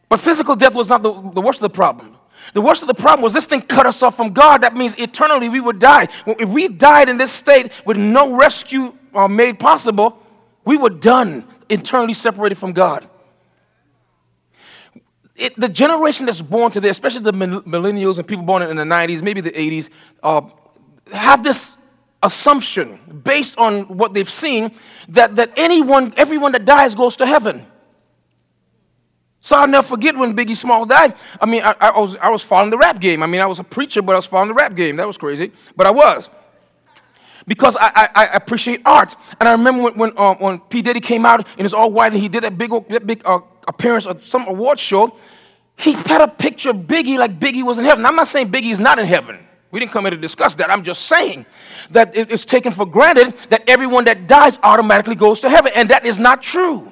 But 0.08 0.20
physical 0.20 0.56
death 0.56 0.74
was 0.74 0.88
not 0.88 1.02
the, 1.02 1.12
the 1.12 1.40
worst 1.40 1.58
of 1.58 1.62
the 1.62 1.70
problem. 1.70 2.16
The 2.54 2.60
worst 2.60 2.82
of 2.82 2.88
the 2.88 2.94
problem 2.94 3.22
was 3.22 3.32
this 3.32 3.46
thing 3.46 3.62
cut 3.62 3.86
us 3.86 4.02
off 4.02 4.16
from 4.16 4.32
God. 4.32 4.62
That 4.62 4.74
means 4.74 4.96
eternally 4.96 5.48
we 5.48 5.60
would 5.60 5.78
die. 5.78 6.08
If 6.26 6.48
we 6.48 6.68
died 6.68 7.08
in 7.08 7.18
this 7.18 7.30
state 7.30 7.72
with 7.84 7.96
no 7.96 8.36
rescue 8.36 8.96
uh, 9.14 9.28
made 9.28 9.58
possible, 9.58 10.18
we 10.64 10.76
were 10.76 10.90
done, 10.90 11.44
eternally 11.68 12.14
separated 12.14 12.56
from 12.56 12.72
God. 12.72 13.08
It, 15.36 15.58
the 15.58 15.68
generation 15.68 16.26
that's 16.26 16.42
born 16.42 16.70
today, 16.70 16.90
especially 16.90 17.22
the 17.22 17.32
millennials 17.32 18.18
and 18.18 18.26
people 18.26 18.44
born 18.44 18.62
in 18.62 18.76
the 18.76 18.82
90s, 18.82 19.22
maybe 19.22 19.40
the 19.40 19.52
80s, 19.52 19.88
uh, 20.22 20.42
have 21.12 21.42
this 21.42 21.76
assumption 22.22 22.98
based 23.24 23.56
on 23.58 23.84
what 23.84 24.12
they've 24.12 24.28
seen 24.28 24.72
that, 25.08 25.36
that 25.36 25.52
anyone, 25.56 26.12
everyone 26.16 26.52
that 26.52 26.64
dies 26.64 26.94
goes 26.94 27.16
to 27.16 27.26
heaven. 27.26 27.66
So 29.42 29.56
I'll 29.56 29.66
never 29.66 29.86
forget 29.86 30.16
when 30.16 30.36
Biggie 30.36 30.56
Small 30.56 30.84
died. 30.84 31.14
I 31.40 31.46
mean, 31.46 31.62
I, 31.62 31.74
I, 31.80 31.98
was, 31.98 32.16
I 32.16 32.28
was 32.28 32.42
following 32.42 32.70
the 32.70 32.76
rap 32.76 33.00
game. 33.00 33.22
I 33.22 33.26
mean, 33.26 33.40
I 33.40 33.46
was 33.46 33.58
a 33.58 33.64
preacher, 33.64 34.02
but 34.02 34.12
I 34.12 34.16
was 34.16 34.26
following 34.26 34.48
the 34.48 34.54
rap 34.54 34.74
game. 34.74 34.96
That 34.96 35.06
was 35.06 35.16
crazy, 35.16 35.52
but 35.76 35.86
I 35.86 35.90
was. 35.90 36.28
Because 37.46 37.76
I, 37.76 37.90
I, 37.94 38.08
I 38.14 38.24
appreciate 38.26 38.82
art. 38.84 39.16
And 39.40 39.48
I 39.48 39.52
remember 39.52 39.84
when, 39.84 39.94
when, 39.96 40.18
um, 40.18 40.36
when 40.36 40.60
P. 40.60 40.82
Diddy 40.82 41.00
came 41.00 41.24
out 41.24 41.48
and 41.56 41.64
it's 41.64 41.74
all 41.74 41.90
white 41.90 42.12
and 42.12 42.20
he 42.20 42.28
did 42.28 42.42
that 42.42 42.58
big, 42.58 42.70
that 42.88 43.06
big 43.06 43.22
uh, 43.24 43.40
appearance 43.66 44.06
at 44.06 44.22
some 44.22 44.46
award 44.46 44.78
show, 44.78 45.16
he 45.76 45.92
had 45.92 46.20
a 46.20 46.28
picture 46.28 46.70
of 46.70 46.76
Biggie 46.76 47.18
like 47.18 47.40
Biggie 47.40 47.64
was 47.64 47.78
in 47.78 47.86
heaven. 47.86 48.04
I'm 48.04 48.14
not 48.14 48.28
saying 48.28 48.52
Biggie 48.52 48.72
is 48.72 48.78
not 48.78 48.98
in 48.98 49.06
heaven. 49.06 49.38
We 49.70 49.80
didn't 49.80 49.92
come 49.92 50.04
here 50.04 50.10
to 50.10 50.16
discuss 50.16 50.54
that. 50.56 50.68
I'm 50.68 50.82
just 50.82 51.06
saying 51.06 51.46
that 51.90 52.14
it's 52.14 52.44
taken 52.44 52.72
for 52.72 52.84
granted 52.84 53.36
that 53.50 53.68
everyone 53.68 54.04
that 54.04 54.26
dies 54.26 54.58
automatically 54.62 55.14
goes 55.14 55.40
to 55.40 55.48
heaven. 55.48 55.72
And 55.74 55.88
that 55.90 56.04
is 56.04 56.18
not 56.18 56.42
true. 56.42 56.89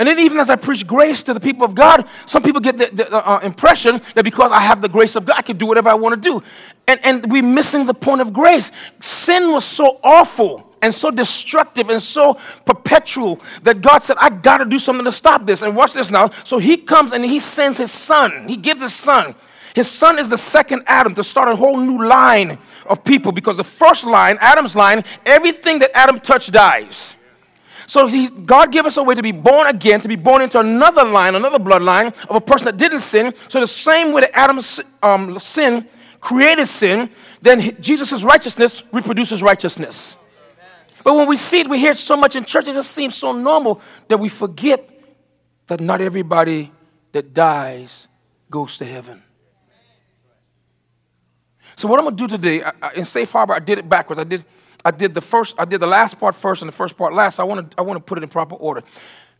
And 0.00 0.08
then, 0.08 0.18
even 0.18 0.38
as 0.38 0.48
I 0.48 0.56
preach 0.56 0.86
grace 0.86 1.22
to 1.24 1.34
the 1.34 1.40
people 1.40 1.62
of 1.62 1.74
God, 1.74 2.08
some 2.24 2.42
people 2.42 2.62
get 2.62 2.78
the, 2.78 2.86
the 2.86 3.14
uh, 3.14 3.38
impression 3.40 4.00
that 4.14 4.24
because 4.24 4.50
I 4.50 4.60
have 4.60 4.80
the 4.80 4.88
grace 4.88 5.14
of 5.14 5.26
God, 5.26 5.36
I 5.36 5.42
can 5.42 5.58
do 5.58 5.66
whatever 5.66 5.90
I 5.90 5.94
want 5.94 6.14
to 6.14 6.20
do. 6.26 6.42
And, 6.88 6.98
and 7.04 7.30
we're 7.30 7.42
missing 7.42 7.84
the 7.84 7.92
point 7.92 8.22
of 8.22 8.32
grace. 8.32 8.72
Sin 9.00 9.52
was 9.52 9.66
so 9.66 10.00
awful 10.02 10.72
and 10.80 10.94
so 10.94 11.10
destructive 11.10 11.90
and 11.90 12.02
so 12.02 12.38
perpetual 12.64 13.40
that 13.62 13.82
God 13.82 13.98
said, 14.02 14.16
I 14.18 14.30
got 14.30 14.58
to 14.58 14.64
do 14.64 14.78
something 14.78 15.04
to 15.04 15.12
stop 15.12 15.44
this. 15.44 15.60
And 15.60 15.76
watch 15.76 15.92
this 15.92 16.10
now. 16.10 16.30
So 16.44 16.56
he 16.56 16.78
comes 16.78 17.12
and 17.12 17.22
he 17.22 17.38
sends 17.38 17.76
his 17.76 17.92
son, 17.92 18.48
he 18.48 18.56
gives 18.56 18.80
his 18.80 18.94
son. 18.94 19.34
His 19.74 19.90
son 19.90 20.18
is 20.18 20.30
the 20.30 20.38
second 20.38 20.82
Adam 20.86 21.14
to 21.14 21.22
start 21.22 21.48
a 21.48 21.54
whole 21.54 21.76
new 21.76 22.06
line 22.06 22.58
of 22.86 23.04
people 23.04 23.32
because 23.32 23.58
the 23.58 23.64
first 23.64 24.04
line, 24.04 24.38
Adam's 24.40 24.74
line, 24.74 25.04
everything 25.26 25.80
that 25.80 25.90
Adam 25.94 26.18
touched 26.20 26.52
dies. 26.52 27.16
So 27.90 28.08
God 28.46 28.70
gave 28.70 28.86
us 28.86 28.96
a 28.98 29.02
way 29.02 29.16
to 29.16 29.22
be 29.22 29.32
born 29.32 29.66
again, 29.66 30.00
to 30.00 30.06
be 30.06 30.14
born 30.14 30.42
into 30.42 30.60
another 30.60 31.02
line, 31.02 31.34
another 31.34 31.58
bloodline 31.58 32.14
of 32.28 32.36
a 32.36 32.40
person 32.40 32.66
that 32.66 32.76
didn't 32.76 33.00
sin. 33.00 33.34
So 33.48 33.58
the 33.58 33.66
same 33.66 34.12
way 34.12 34.20
that 34.20 34.30
Adam's 34.32 34.80
um, 35.02 35.40
sin 35.40 35.88
created 36.20 36.68
sin, 36.68 37.10
then 37.40 37.82
Jesus' 37.82 38.22
righteousness 38.22 38.84
reproduces 38.92 39.42
righteousness. 39.42 40.14
But 41.02 41.16
when 41.16 41.26
we 41.26 41.36
see 41.36 41.62
it, 41.62 41.68
we 41.68 41.80
hear 41.80 41.90
it 41.90 41.96
so 41.96 42.16
much 42.16 42.36
in 42.36 42.44
churches, 42.44 42.76
it 42.76 42.84
seems 42.84 43.16
so 43.16 43.32
normal 43.32 43.80
that 44.06 44.18
we 44.18 44.28
forget 44.28 44.88
that 45.66 45.80
not 45.80 46.00
everybody 46.00 46.70
that 47.10 47.34
dies 47.34 48.06
goes 48.48 48.78
to 48.78 48.84
heaven. 48.84 49.20
So 51.74 51.88
what 51.88 51.98
I'm 51.98 52.04
going 52.04 52.16
to 52.16 52.28
do 52.28 52.36
today, 52.36 52.62
I, 52.62 52.72
I, 52.80 52.92
in 52.92 53.04
Safe 53.04 53.32
Harbor, 53.32 53.54
I 53.54 53.58
did 53.58 53.78
it 53.78 53.88
backwards. 53.88 54.20
I 54.20 54.24
did 54.24 54.44
I 54.84 54.90
did 54.90 55.14
the 55.14 55.20
first, 55.20 55.54
I 55.58 55.64
did 55.64 55.80
the 55.80 55.86
last 55.86 56.18
part 56.18 56.34
first 56.34 56.62
and 56.62 56.68
the 56.68 56.76
first 56.76 56.96
part 56.96 57.12
last. 57.12 57.38
I 57.38 57.44
want 57.44 57.70
to, 57.70 57.78
I 57.78 57.82
want 57.82 57.96
to 57.96 58.00
put 58.00 58.18
it 58.18 58.22
in 58.22 58.28
proper 58.28 58.54
order. 58.56 58.82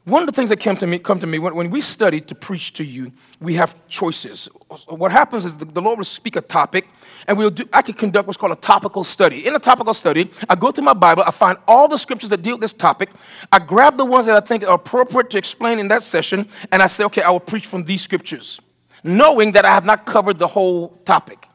One 0.05 0.23
of 0.23 0.27
the 0.27 0.33
things 0.33 0.49
that 0.49 0.57
came 0.57 0.77
to 0.79 0.87
me, 0.87 0.99
come 0.99 1.21
to 1.21 1.27
me 1.27 1.39
when, 1.39 1.55
when 1.55 1.71
we 1.71 1.83
study 1.83 2.23
to 2.23 2.35
preach 2.35 2.73
to 2.75 2.85
you, 2.85 3.13
we 3.39 3.55
have 3.55 3.87
choices. 3.87 4.49
What 4.89 5.13
happens 5.13 5.45
is 5.45 5.59
the, 5.59 5.67
the 5.67 5.83
Lord 5.83 5.99
will 5.99 6.07
speak 6.07 6.37
a 6.37 6.41
topic, 6.41 6.89
and 7.29 7.37
we'll 7.37 7.51
do. 7.51 7.69
I 7.71 7.83
could 7.83 7.99
conduct 7.99 8.27
what's 8.27 8.39
called 8.39 8.53
a 8.53 8.57
topical 8.57 9.05
study. 9.05 9.47
In 9.47 9.55
a 9.55 9.59
topical 9.59 9.93
study, 9.93 10.31
I 10.49 10.55
go 10.55 10.71
through 10.71 10.85
my 10.85 10.95
Bible, 10.95 11.23
I 11.27 11.31
find 11.31 11.59
all 11.69 11.87
the 11.87 11.99
scriptures 11.99 12.31
that 12.31 12.41
deal 12.41 12.55
with 12.55 12.63
this 12.63 12.73
topic, 12.73 13.11
I 13.53 13.59
grab 13.59 13.99
the 13.99 14.07
ones 14.07 14.25
that 14.25 14.37
I 14.37 14.41
think 14.41 14.65
are 14.65 14.75
appropriate 14.75 15.29
to 15.31 15.39
explain 15.39 15.79
in 15.79 15.89
that 15.89 16.03
session, 16.03 16.49
and 16.73 16.83
I 16.83 16.87
say, 16.87 17.05
okay, 17.05 17.23
I 17.23 17.31
will 17.31 17.39
preach 17.39 17.67
from 17.67 17.85
these 17.85 18.01
scriptures, 18.01 18.59
knowing 19.05 19.53
that 19.53 19.67
I 19.67 19.75
have 19.75 19.85
not 19.85 20.07
covered 20.07 20.39
the 20.39 20.49
whole 20.49 20.89
topic. 21.05 21.47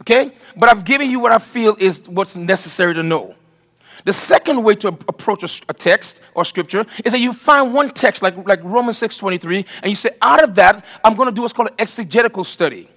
Okay? 0.00 0.32
But 0.56 0.68
I've 0.68 0.84
given 0.84 1.10
you 1.10 1.20
what 1.20 1.32
I 1.32 1.38
feel 1.38 1.76
is 1.78 2.02
what's 2.08 2.36
necessary 2.36 2.94
to 2.94 3.02
know. 3.02 3.34
The 4.04 4.12
second 4.12 4.62
way 4.62 4.74
to 4.76 4.88
approach 4.88 5.62
a, 5.68 5.72
text 5.72 6.20
or 6.34 6.44
scripture 6.44 6.84
is 7.04 7.12
that 7.12 7.20
you 7.20 7.32
find 7.32 7.72
one 7.72 7.90
text 7.90 8.22
like, 8.22 8.36
like 8.46 8.62
Romans 8.62 8.98
6.23 8.98 9.66
and 9.82 9.90
you 9.90 9.96
say, 9.96 10.10
out 10.20 10.42
of 10.42 10.54
that, 10.56 10.84
I'm 11.02 11.14
going 11.14 11.28
to 11.28 11.34
do 11.34 11.42
what's 11.42 11.54
called 11.54 11.68
an 11.68 11.74
exegetical 11.78 12.44
study. 12.44 12.88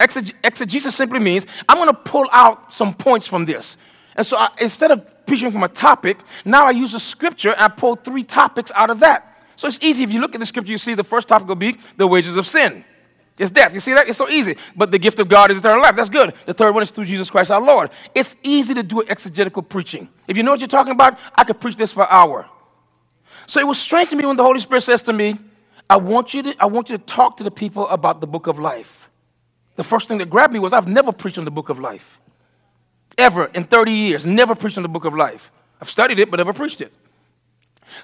Exeg- 0.00 0.32
exegesis 0.42 0.94
simply 0.94 1.20
means 1.20 1.46
I'm 1.68 1.76
going 1.76 1.88
to 1.88 1.94
pull 1.94 2.26
out 2.32 2.72
some 2.72 2.94
points 2.94 3.26
from 3.26 3.44
this. 3.44 3.76
And 4.16 4.26
so 4.26 4.36
I, 4.36 4.50
instead 4.60 4.90
of 4.90 5.26
preaching 5.26 5.50
from 5.52 5.62
a 5.62 5.68
topic, 5.68 6.18
now 6.44 6.66
I 6.66 6.70
use 6.70 6.94
a 6.94 7.00
scripture 7.00 7.52
and 7.52 7.60
I 7.60 7.68
pull 7.68 7.94
three 7.94 8.24
topics 8.24 8.72
out 8.74 8.90
of 8.90 9.00
that. 9.00 9.24
So 9.54 9.68
it's 9.68 9.78
easy. 9.82 10.04
If 10.04 10.12
you 10.12 10.20
look 10.20 10.34
at 10.34 10.40
the 10.40 10.46
scripture, 10.46 10.72
you 10.72 10.78
see 10.78 10.94
the 10.94 11.04
first 11.04 11.28
topic 11.28 11.46
will 11.46 11.54
be 11.54 11.76
the 11.96 12.06
wages 12.06 12.36
of 12.36 12.46
sin. 12.46 12.84
It's 13.38 13.50
death. 13.50 13.72
You 13.72 13.80
see 13.80 13.94
that? 13.94 14.08
It's 14.08 14.18
so 14.18 14.28
easy. 14.28 14.56
But 14.76 14.90
the 14.90 14.98
gift 14.98 15.18
of 15.20 15.28
God 15.28 15.50
is 15.50 15.58
eternal 15.58 15.82
life. 15.82 15.94
That's 15.94 16.10
good. 16.10 16.34
The 16.46 16.54
third 16.54 16.72
one 16.72 16.82
is 16.82 16.90
through 16.90 17.04
Jesus 17.04 17.30
Christ 17.30 17.50
our 17.50 17.60
Lord. 17.60 17.90
It's 18.14 18.36
easy 18.42 18.74
to 18.74 18.82
do 18.82 19.02
exegetical 19.06 19.62
preaching. 19.62 20.08
If 20.26 20.36
you 20.36 20.42
know 20.42 20.50
what 20.50 20.60
you're 20.60 20.68
talking 20.68 20.92
about, 20.92 21.18
I 21.34 21.44
could 21.44 21.60
preach 21.60 21.76
this 21.76 21.92
for 21.92 22.02
an 22.02 22.08
hour. 22.10 22.48
So 23.46 23.60
it 23.60 23.66
was 23.66 23.78
strange 23.78 24.10
to 24.10 24.16
me 24.16 24.26
when 24.26 24.36
the 24.36 24.42
Holy 24.42 24.60
Spirit 24.60 24.82
says 24.82 25.02
to 25.02 25.12
me, 25.12 25.38
I 25.88 25.96
want 25.96 26.34
you 26.34 26.42
to, 26.42 26.56
I 26.60 26.66
want 26.66 26.90
you 26.90 26.98
to 26.98 27.04
talk 27.04 27.36
to 27.38 27.44
the 27.44 27.50
people 27.50 27.88
about 27.88 28.20
the 28.20 28.26
book 28.26 28.46
of 28.46 28.58
life. 28.58 29.08
The 29.76 29.84
first 29.84 30.08
thing 30.08 30.18
that 30.18 30.28
grabbed 30.28 30.52
me 30.52 30.58
was 30.58 30.72
I've 30.72 30.88
never 30.88 31.12
preached 31.12 31.38
on 31.38 31.44
the 31.44 31.50
book 31.50 31.68
of 31.68 31.78
life. 31.78 32.18
Ever 33.16 33.46
in 33.46 33.64
30 33.64 33.92
years, 33.92 34.26
never 34.26 34.54
preached 34.54 34.76
on 34.76 34.82
the 34.82 34.88
book 34.88 35.04
of 35.04 35.14
life. 35.14 35.50
I've 35.80 35.88
studied 35.88 36.18
it, 36.18 36.30
but 36.30 36.38
never 36.38 36.52
preached 36.52 36.80
it. 36.80 36.92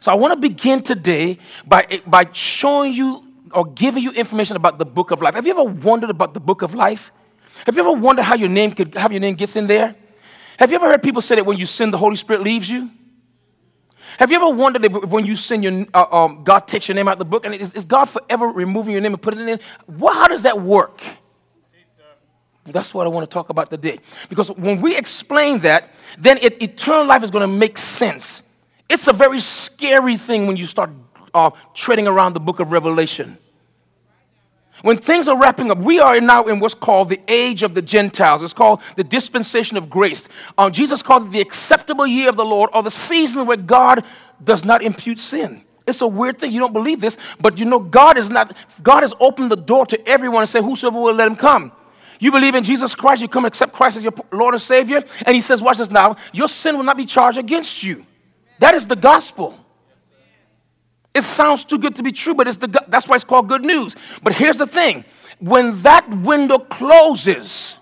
So 0.00 0.12
I 0.12 0.14
want 0.14 0.32
to 0.32 0.38
begin 0.38 0.82
today 0.82 1.38
by, 1.66 2.00
by 2.06 2.28
showing 2.32 2.92
you 2.92 3.23
or 3.54 3.66
giving 3.66 4.02
you 4.02 4.12
information 4.12 4.56
about 4.56 4.78
the 4.78 4.84
book 4.84 5.10
of 5.10 5.22
life. 5.22 5.34
Have 5.34 5.46
you 5.46 5.52
ever 5.52 5.64
wondered 5.64 6.10
about 6.10 6.34
the 6.34 6.40
book 6.40 6.62
of 6.62 6.74
life? 6.74 7.12
Have 7.66 7.76
you 7.76 7.82
ever 7.82 7.92
wondered 7.92 8.22
how 8.22 8.34
your 8.34 8.48
name 8.48 8.72
could 8.72 8.94
how 8.94 9.08
your 9.08 9.20
name 9.20 9.34
gets 9.34 9.56
in 9.56 9.66
there? 9.66 9.94
Have 10.58 10.70
you 10.70 10.76
ever 10.76 10.86
heard 10.86 11.02
people 11.02 11.22
say 11.22 11.36
that 11.36 11.46
when 11.46 11.58
you 11.58 11.66
sin, 11.66 11.90
the 11.90 11.98
Holy 11.98 12.16
Spirit 12.16 12.42
leaves 12.42 12.68
you? 12.68 12.90
Have 14.18 14.30
you 14.30 14.36
ever 14.36 14.50
wondered 14.50 14.84
if 14.84 14.92
when 14.92 15.26
you 15.26 15.34
sin, 15.34 15.62
your, 15.62 15.86
uh, 15.92 16.06
um, 16.10 16.44
God 16.44 16.68
takes 16.68 16.86
your 16.86 16.94
name 16.94 17.08
out 17.08 17.14
of 17.14 17.18
the 17.18 17.24
book? 17.24 17.44
And 17.44 17.54
is, 17.54 17.74
is, 17.74 17.84
God 17.84 18.04
forever 18.04 18.46
removing 18.46 18.92
your 18.92 19.00
name 19.00 19.12
and 19.12 19.20
putting 19.20 19.40
it 19.40 19.48
in? 19.48 19.60
Well, 19.88 20.14
how 20.14 20.28
does 20.28 20.42
that 20.44 20.60
work? 20.60 21.02
That's 22.64 22.94
what 22.94 23.06
I 23.06 23.10
want 23.10 23.28
to 23.28 23.32
talk 23.32 23.50
about 23.50 23.70
today. 23.70 23.98
Because 24.28 24.50
when 24.52 24.80
we 24.80 24.96
explain 24.96 25.58
that, 25.60 25.90
then 26.18 26.38
it, 26.38 26.62
eternal 26.62 27.06
life 27.06 27.22
is 27.22 27.30
going 27.30 27.42
to 27.42 27.56
make 27.56 27.76
sense. 27.76 28.42
It's 28.88 29.08
a 29.08 29.12
very 29.12 29.40
scary 29.40 30.16
thing 30.16 30.46
when 30.46 30.56
you 30.56 30.66
start 30.66 30.90
uh, 31.34 31.50
treading 31.74 32.06
around 32.06 32.34
the 32.34 32.40
book 32.40 32.60
of 32.60 32.72
Revelation. 32.72 33.36
When 34.82 34.98
things 34.98 35.28
are 35.28 35.38
wrapping 35.38 35.70
up, 35.70 35.78
we 35.78 36.00
are 36.00 36.20
now 36.20 36.44
in 36.44 36.60
what's 36.60 36.74
called 36.74 37.08
the 37.08 37.20
age 37.28 37.62
of 37.62 37.74
the 37.74 37.82
Gentiles. 37.82 38.42
It's 38.42 38.52
called 38.52 38.80
the 38.96 39.04
dispensation 39.04 39.76
of 39.76 39.88
grace. 39.88 40.28
Uh, 40.58 40.68
Jesus 40.68 41.00
called 41.00 41.26
it 41.26 41.30
the 41.30 41.40
acceptable 41.40 42.06
year 42.06 42.28
of 42.28 42.36
the 42.36 42.44
Lord 42.44 42.70
or 42.72 42.82
the 42.82 42.90
season 42.90 43.46
where 43.46 43.56
God 43.56 44.04
does 44.42 44.64
not 44.64 44.82
impute 44.82 45.20
sin. 45.20 45.64
It's 45.86 46.00
a 46.00 46.06
weird 46.06 46.38
thing. 46.38 46.52
You 46.52 46.60
don't 46.60 46.72
believe 46.72 47.00
this, 47.00 47.16
but 47.40 47.58
you 47.58 47.66
know 47.66 47.78
God 47.78 48.18
is 48.18 48.30
not, 48.30 48.56
God 48.82 49.02
has 49.02 49.14
opened 49.20 49.50
the 49.50 49.56
door 49.56 49.86
to 49.86 50.08
everyone 50.08 50.42
and 50.42 50.48
said, 50.48 50.62
Whosoever 50.62 50.98
will 50.98 51.14
let 51.14 51.28
him 51.28 51.36
come. 51.36 51.72
You 52.18 52.30
believe 52.30 52.54
in 52.54 52.64
Jesus 52.64 52.94
Christ, 52.94 53.20
you 53.20 53.28
come 53.28 53.44
and 53.44 53.52
accept 53.52 53.72
Christ 53.72 53.98
as 53.98 54.02
your 54.02 54.14
Lord 54.32 54.54
and 54.54 54.62
Savior, 54.62 55.02
and 55.26 55.34
He 55.34 55.40
says, 55.40 55.60
Watch 55.60 55.78
this 55.78 55.90
now, 55.90 56.16
your 56.32 56.48
sin 56.48 56.76
will 56.76 56.84
not 56.84 56.96
be 56.96 57.04
charged 57.04 57.38
against 57.38 57.82
you. 57.82 58.06
That 58.60 58.74
is 58.74 58.86
the 58.86 58.96
gospel. 58.96 59.58
It 61.14 61.22
sounds 61.22 61.64
too 61.64 61.78
good 61.78 61.94
to 61.96 62.02
be 62.02 62.10
true, 62.10 62.34
but 62.34 62.48
it's 62.48 62.56
the, 62.56 62.66
that's 62.88 63.06
why 63.06 63.14
it's 63.14 63.24
called 63.24 63.48
good 63.48 63.64
news. 63.64 63.94
But 64.22 64.34
here's 64.34 64.58
the 64.58 64.66
thing 64.66 65.04
when 65.38 65.80
that 65.82 66.08
window 66.08 66.58
closes, 66.58 67.78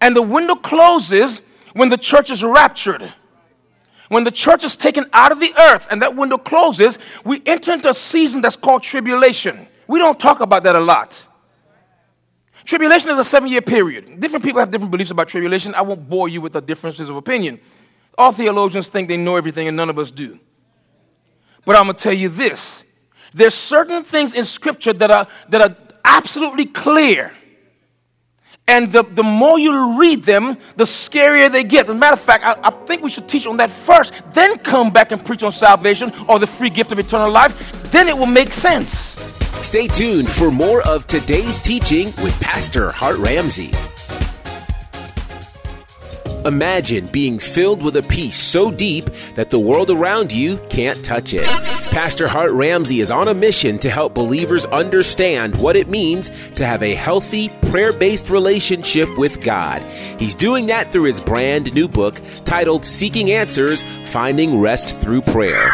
and 0.00 0.14
the 0.14 0.22
window 0.22 0.54
closes 0.54 1.40
when 1.72 1.88
the 1.88 1.98
church 1.98 2.30
is 2.30 2.42
raptured. 2.44 3.12
When 4.08 4.22
the 4.22 4.30
church 4.30 4.62
is 4.62 4.76
taken 4.76 5.06
out 5.12 5.32
of 5.32 5.40
the 5.40 5.52
earth 5.58 5.88
and 5.90 6.00
that 6.02 6.14
window 6.14 6.38
closes, 6.38 6.96
we 7.24 7.42
enter 7.44 7.72
into 7.72 7.88
a 7.88 7.94
season 7.94 8.40
that's 8.40 8.54
called 8.54 8.84
tribulation. 8.84 9.66
We 9.88 9.98
don't 9.98 10.18
talk 10.18 10.38
about 10.40 10.62
that 10.62 10.76
a 10.76 10.80
lot. 10.80 11.26
Tribulation 12.64 13.10
is 13.10 13.18
a 13.18 13.24
seven 13.24 13.48
year 13.48 13.62
period. 13.62 14.20
Different 14.20 14.44
people 14.44 14.60
have 14.60 14.70
different 14.70 14.92
beliefs 14.92 15.10
about 15.10 15.28
tribulation. 15.28 15.74
I 15.74 15.82
won't 15.82 16.08
bore 16.08 16.28
you 16.28 16.40
with 16.40 16.52
the 16.52 16.60
differences 16.60 17.08
of 17.08 17.16
opinion. 17.16 17.60
All 18.16 18.30
theologians 18.30 18.88
think 18.88 19.08
they 19.08 19.16
know 19.16 19.36
everything, 19.36 19.68
and 19.68 19.76
none 19.76 19.90
of 19.90 19.98
us 19.98 20.10
do. 20.10 20.38
But 21.66 21.76
I'm 21.76 21.84
going 21.84 21.96
to 21.96 22.02
tell 22.02 22.14
you 22.14 22.30
this 22.30 22.84
there's 23.34 23.52
certain 23.52 24.02
things 24.02 24.32
in 24.32 24.46
Scripture 24.46 24.94
that 24.94 25.10
are, 25.10 25.26
that 25.50 25.60
are 25.60 25.76
absolutely 26.02 26.64
clear. 26.64 27.32
And 28.68 28.90
the, 28.90 29.02
the 29.02 29.22
more 29.22 29.58
you 29.58 30.00
read 30.00 30.24
them, 30.24 30.56
the 30.76 30.84
scarier 30.84 31.52
they 31.52 31.62
get. 31.62 31.86
As 31.86 31.90
a 31.90 31.94
matter 31.94 32.14
of 32.14 32.20
fact, 32.20 32.44
I, 32.44 32.56
I 32.62 32.70
think 32.86 33.02
we 33.02 33.10
should 33.10 33.28
teach 33.28 33.46
on 33.46 33.58
that 33.58 33.70
first, 33.70 34.12
then 34.32 34.58
come 34.58 34.90
back 34.90 35.12
and 35.12 35.24
preach 35.24 35.42
on 35.42 35.52
salvation 35.52 36.12
or 36.28 36.38
the 36.38 36.46
free 36.46 36.70
gift 36.70 36.90
of 36.92 36.98
eternal 36.98 37.30
life. 37.30 37.90
Then 37.92 38.08
it 38.08 38.16
will 38.16 38.26
make 38.26 38.52
sense. 38.52 38.88
Stay 39.62 39.86
tuned 39.86 40.28
for 40.28 40.50
more 40.50 40.82
of 40.82 41.06
today's 41.06 41.60
teaching 41.62 42.06
with 42.22 42.36
Pastor 42.40 42.90
Hart 42.90 43.18
Ramsey. 43.18 43.72
Imagine 46.46 47.06
being 47.06 47.40
filled 47.40 47.82
with 47.82 47.96
a 47.96 48.04
peace 48.04 48.36
so 48.36 48.70
deep 48.70 49.10
that 49.34 49.50
the 49.50 49.58
world 49.58 49.90
around 49.90 50.30
you 50.30 50.58
can't 50.70 51.04
touch 51.04 51.34
it. 51.34 51.44
Pastor 51.90 52.28
Hart 52.28 52.52
Ramsey 52.52 53.00
is 53.00 53.10
on 53.10 53.26
a 53.26 53.34
mission 53.34 53.80
to 53.80 53.90
help 53.90 54.14
believers 54.14 54.64
understand 54.66 55.56
what 55.56 55.74
it 55.74 55.88
means 55.88 56.30
to 56.50 56.64
have 56.64 56.84
a 56.84 56.94
healthy, 56.94 57.48
prayer 57.70 57.92
based 57.92 58.30
relationship 58.30 59.08
with 59.18 59.40
God. 59.40 59.82
He's 60.20 60.36
doing 60.36 60.66
that 60.66 60.86
through 60.86 61.04
his 61.04 61.20
brand 61.20 61.74
new 61.74 61.88
book 61.88 62.20
titled 62.44 62.84
Seeking 62.84 63.32
Answers 63.32 63.82
Finding 64.10 64.60
Rest 64.60 64.96
Through 64.98 65.22
Prayer. 65.22 65.70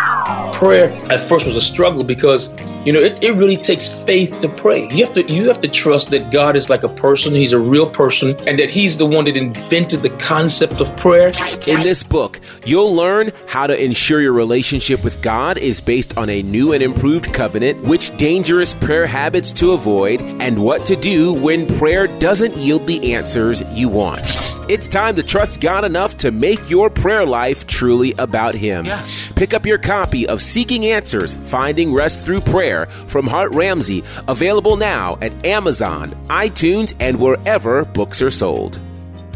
Prayer 0.55 0.91
at 1.13 1.21
first 1.21 1.45
was 1.45 1.57
a 1.57 1.61
struggle 1.61 2.03
because 2.03 2.49
you 2.87 2.93
know 2.93 3.01
it, 3.01 3.23
it 3.23 3.33
really 3.33 3.57
takes 3.57 3.89
faith 3.89 4.41
to 4.41 4.49
pray. 4.49 4.89
You 4.89 5.05
have 5.05 5.15
to 5.15 5.23
you 5.23 5.49
have 5.49 5.61
to 5.61 5.69
trust 5.69 6.11
that 6.13 6.31
God 6.31 6.57
is 6.57 6.71
like 6.71 6.83
a 6.83 6.89
person, 6.89 7.35
he's 7.35 7.53
a 7.53 7.59
real 7.59 7.91
person, 7.91 8.37
and 8.47 8.59
that 8.59 8.71
he's 8.71 8.97
the 8.97 9.07
one 9.07 9.25
that 9.25 9.37
invented 9.37 10.03
the 10.03 10.11
concept 10.11 10.62
concept 10.67 10.81
of 10.81 10.97
prayer. 10.99 11.29
In 11.67 11.81
this 11.81 12.03
book, 12.03 12.41
you'll 12.65 12.95
learn 12.95 13.33
how 13.47 13.67
to 13.67 13.85
ensure 13.85 14.21
your 14.21 14.33
relationship 14.33 15.03
with 15.05 15.23
God 15.23 15.59
is 15.59 15.81
based 15.81 16.17
on 16.17 16.29
a 16.29 16.43
new 16.43 16.73
and 16.73 16.83
improved 16.83 17.33
covenant, 17.33 17.83
which 17.83 18.17
dangerous 18.17 18.75
prayer 18.75 19.07
habits 19.07 19.53
to 19.55 19.73
avoid, 19.73 20.21
and 20.21 20.63
what 20.63 20.87
to 20.87 20.97
do 20.97 21.33
when 21.33 21.67
prayer 21.79 22.07
doesn't 22.07 22.57
yield 22.57 22.87
the 22.87 23.15
answers 23.15 23.63
you 23.73 23.89
want. 23.89 24.21
It's 24.69 24.87
time 24.87 25.17
to 25.17 25.23
trust 25.23 25.61
God 25.61 25.85
enough 25.85 26.17
to 26.19 26.31
make 26.31 26.71
your 26.71 26.89
prayer 26.89 27.27
life 27.27 27.67
truly 27.67 28.15
about 28.19 28.55
Him. 28.55 28.85
Yes. 28.85 29.33
Pick 29.33 29.55
up 29.55 29.67
your 29.67 29.79
copy 29.79 30.27
of 30.29 30.41
Seeking 30.41 30.87
Answers 30.87 31.35
Finding 31.35 31.93
Rest 31.93 32.25
Through 32.25 32.43
Prayer 32.43 32.87
from 32.87 33.27
Hart 33.27 33.51
Ramsey, 33.53 34.05
available 34.29 34.77
now 34.77 35.19
at 35.21 35.45
Amazon, 35.45 36.11
iTunes, 36.29 36.95
and 37.01 37.19
wherever 37.19 37.85
books 37.85 38.23
are 38.23 38.31
sold. 38.31 38.79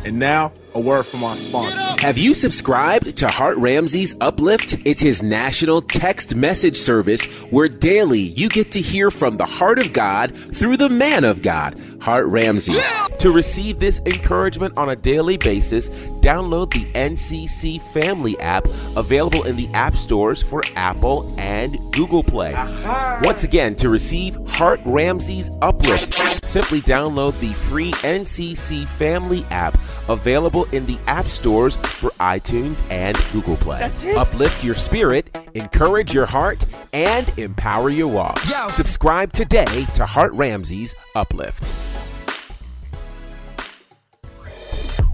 And 0.04 0.21
now, 0.21 0.52
a 0.76 0.80
word 0.80 1.04
from 1.04 1.25
our 1.25 1.35
sponsor. 1.35 2.04
Have 2.04 2.18
you 2.18 2.35
subscribed 2.35 3.16
to 3.16 3.28
Hart 3.28 3.56
Ramsey's 3.56 4.14
Uplift? 4.21 4.76
It's 4.85 5.00
his 5.00 5.23
national 5.23 5.80
text 5.80 6.35
message 6.35 6.76
service 6.76 7.25
where 7.50 7.68
daily 7.68 8.21
you 8.21 8.50
get 8.50 8.73
to 8.73 8.80
hear 8.83 9.11
from 9.11 9.38
the 9.38 9.47
heart 9.47 9.78
of 9.78 9.95
God 9.95 10.37
through 10.37 10.76
the 10.76 10.90
man 10.90 11.25
of 11.25 11.40
God, 11.40 11.80
Hart 12.00 12.26
Ramsey. 12.26 12.75
To 13.21 13.33
receive 13.33 13.78
this 13.78 14.00
encouragement 14.04 14.76
on 14.76 14.90
a 14.90 14.97
daily 14.97 15.38
basis, 15.38 15.88
download 16.21 16.71
the 16.71 16.85
NCC 16.92 17.80
Family 17.95 18.38
app 18.38 18.66
available 18.95 19.45
in 19.45 19.56
the 19.56 19.68
app 19.68 19.97
stores 19.97 20.42
for 20.42 20.62
Apple 20.76 21.35
and 21.38 21.78
Google 21.95 22.23
Play. 22.23 22.52
Once 23.23 23.45
again, 23.45 23.75
to 23.76 23.88
receive 23.88 24.37
Hart 24.47 24.80
Ramsey's 24.85 25.49
Uplift, 25.62 26.47
simply 26.47 26.83
download 26.83 27.39
the 27.41 27.54
free 27.54 27.93
NCC 27.93 28.86
Family 28.86 29.43
app 29.50 29.78
available 30.08 30.65
in 30.72 30.86
the 30.86 30.98
app 31.06 31.26
stores 31.26 31.76
for 31.76 32.10
iTunes 32.20 32.82
and 32.90 33.16
Google 33.32 33.56
Play. 33.56 33.78
That's 33.78 34.04
it. 34.04 34.16
Uplift 34.16 34.64
your 34.64 34.74
spirit, 34.74 35.36
encourage 35.54 36.14
your 36.14 36.26
heart, 36.26 36.64
and 36.92 37.32
empower 37.38 37.90
your 37.90 38.08
walk. 38.08 38.38
Subscribe 38.70 39.32
today 39.32 39.86
to 39.94 40.06
Hart 40.06 40.32
Ramsey's 40.32 40.94
Uplift. 41.14 41.72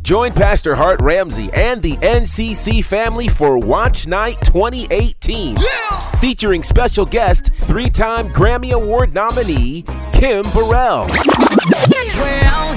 Join 0.03 0.33
Pastor 0.33 0.75
Hart 0.75 1.01
Ramsey 1.01 1.49
and 1.55 1.81
the 1.81 1.93
NCC 1.99 2.85
family 2.85 3.29
for 3.29 3.57
Watch 3.57 4.09
Night 4.09 4.37
2018. 4.45 5.57
Yeah! 5.57 6.11
Featuring 6.17 6.65
special 6.65 7.07
guest, 7.07 7.53
three 7.55 7.89
time 7.89 8.29
Grammy 8.29 8.73
Award 8.73 9.15
nominee, 9.15 9.85
Kim 10.13 10.43
Burrell. 10.51 11.07
Well, 11.07 12.75